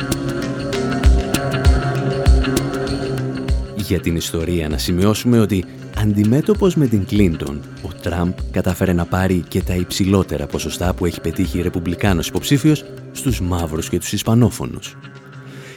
Για 3.76 4.00
την 4.00 4.16
ιστορία 4.16 4.68
να 4.68 4.78
σημειώσουμε 4.78 5.40
ότι 5.40 5.64
αντιμέτωπος 5.98 6.74
με 6.74 6.86
την 6.86 7.04
Κλίντον, 7.04 7.60
ο 7.82 7.88
Τραμπ 8.02 8.32
κατάφερε 8.50 8.92
να 8.92 9.04
πάρει 9.04 9.44
και 9.48 9.62
τα 9.62 9.74
υψηλότερα 9.74 10.46
ποσοστά 10.46 10.94
που 10.94 11.06
έχει 11.06 11.20
πετύχει 11.20 11.58
η 11.58 11.62
Ρεπουμπλικάνος 11.62 12.28
υποψήφιος 12.28 12.84
στους 13.12 13.40
μαύρους 13.40 13.88
και 13.88 13.98
τους 13.98 14.12
Ισπανόφωνους. 14.12 14.96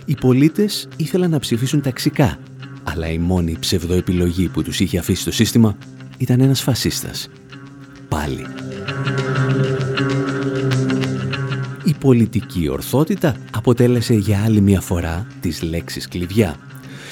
Οι 0.05 0.16
πολίτες 0.16 0.88
ήθελαν 0.97 1.30
να 1.30 1.39
ψηφίσουν 1.39 1.82
ταξικά, 1.82 2.38
αλλά 2.84 3.07
η 3.11 3.18
μόνη 3.18 3.57
ψευδοεπιλογή 3.59 4.47
που 4.47 4.63
τους 4.63 4.80
είχε 4.80 4.97
αφήσει 4.97 5.24
το 5.24 5.32
σύστημα 5.32 5.78
ήταν 6.18 6.39
ένας 6.41 6.61
φασίστας. 6.61 7.30
Πάλι. 8.09 8.45
Η 11.84 11.93
πολιτική 11.99 12.70
ορθότητα 12.70 13.36
αποτέλεσε 13.55 14.13
για 14.13 14.43
άλλη 14.45 14.61
μια 14.61 14.82
φορά 14.82 15.28
τις 15.41 15.61
λέξεις 15.61 16.07
κλειδιά. 16.07 16.55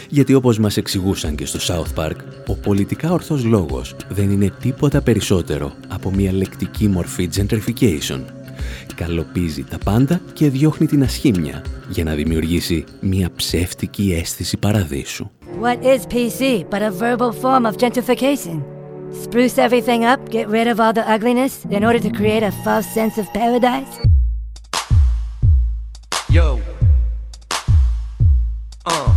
Γιατί 0.09 0.33
όπως 0.33 0.59
μας 0.59 0.77
εξηγούσαν 0.77 1.35
και 1.35 1.45
στο 1.45 1.59
South 1.61 2.03
Park, 2.03 2.15
ο 2.47 2.55
πολιτικά 2.55 3.11
ορθός 3.11 3.43
λόγος 3.43 3.95
δεν 4.09 4.31
είναι 4.31 4.53
τίποτα 4.61 5.01
περισσότερο 5.01 5.73
από 5.87 6.11
μια 6.11 6.33
λεκτική 6.33 6.87
μορφή 6.87 7.29
gentrification. 7.35 8.19
Καλοπίζει 8.95 9.63
τα 9.63 9.77
πάντα 9.77 10.21
και 10.33 10.49
διώχνει 10.49 10.87
την 10.87 11.03
ασχήμια 11.03 11.63
για 11.89 12.03
να 12.03 12.13
δημιουργήσει 12.13 12.83
μια 12.99 13.29
ψεύτικη 13.35 14.15
αίσθηση 14.19 14.57
παραδείσου. 14.57 15.29
What 15.61 15.77
is 15.83 16.05
PC 16.13 16.65
but 16.69 16.81
a 16.81 16.91
verbal 16.91 17.31
form 17.31 17.65
of 17.65 17.77
gentrification? 17.77 18.82
Spruce 19.22 19.57
everything 19.59 20.03
up, 20.05 20.30
get 20.30 20.47
rid 20.47 20.68
of 20.68 20.80
all 20.80 20.91
the 20.91 21.07
ugliness 21.07 21.66
in 21.70 21.84
order 21.84 21.99
to 21.99 22.09
create 22.09 22.43
a 22.43 22.51
false 22.64 22.88
sense 22.88 23.18
of 23.20 23.26
paradise? 23.34 23.99
Yo. 26.30 26.59
Uh. 28.86 29.09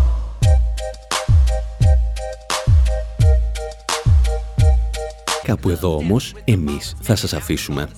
Κάπου 5.44 5.70
εδώ 5.70 5.96
όμως, 5.96 6.34
εμείς 6.44 6.96
θα 7.00 7.16
σας 7.16 7.32
αφήσουμε. 7.32 7.88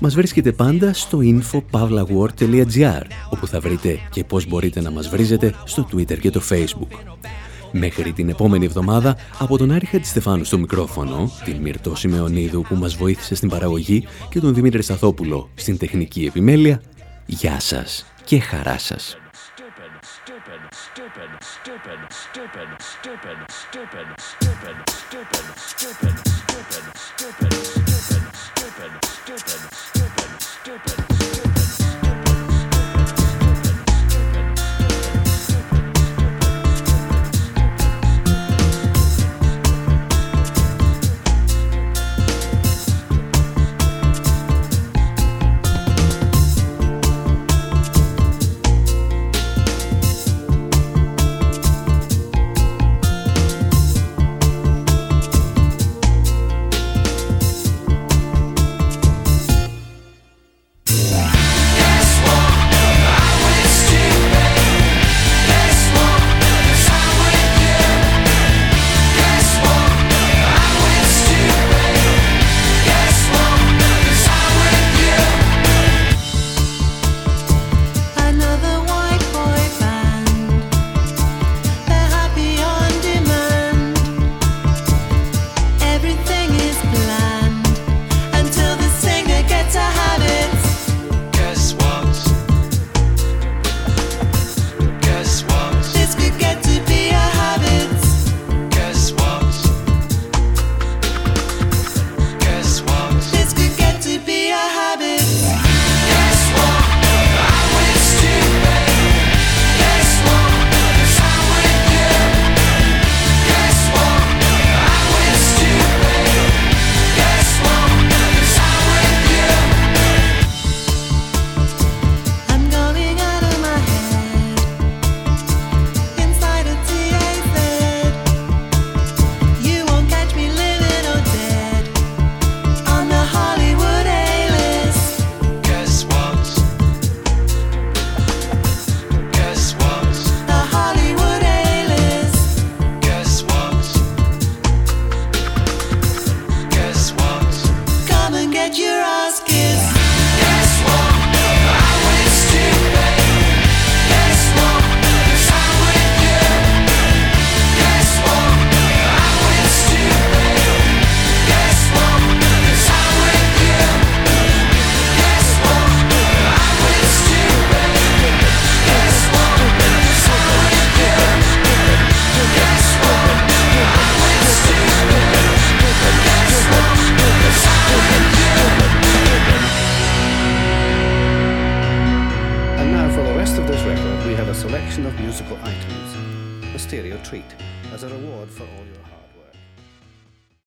Μας 0.00 0.14
βρίσκεται 0.14 0.52
πάντα 0.52 0.92
στο 0.92 1.18
infopavlawar.gr, 1.22 3.02
όπου 3.30 3.46
θα 3.46 3.60
βρείτε 3.60 3.98
και 4.10 4.24
πώς 4.24 4.46
μπορείτε 4.46 4.80
να 4.80 4.90
μας 4.90 5.08
βρίζετε 5.08 5.54
στο 5.64 5.86
Twitter 5.92 6.18
και 6.18 6.30
το 6.30 6.40
Facebook. 6.50 7.12
Μέχρι 7.72 8.12
την 8.12 8.28
επόμενη 8.28 8.64
εβδομάδα, 8.64 9.16
από 9.38 9.58
τον 9.58 9.70
Άρη 9.70 9.86
Χατζηστεφάνου 9.86 10.44
στο 10.44 10.58
μικρόφωνο, 10.58 11.30
την 11.44 11.56
Μυρτώ 11.56 11.94
Σιμεωνίδου 11.94 12.62
που 12.62 12.74
μας 12.74 12.94
βοήθησε 12.94 13.34
στην 13.34 13.48
παραγωγή 13.48 14.06
και 14.28 14.40
τον 14.40 14.54
Δημήτρη 14.54 14.82
Σταθόπουλο 14.82 15.48
στην 15.54 15.78
τεχνική 15.78 16.24
επιμέλεια, 16.24 16.82
γεια 17.26 17.60
σας 17.60 18.06
και 18.24 18.40
χαρά 18.40 18.78
σας. 18.78 19.16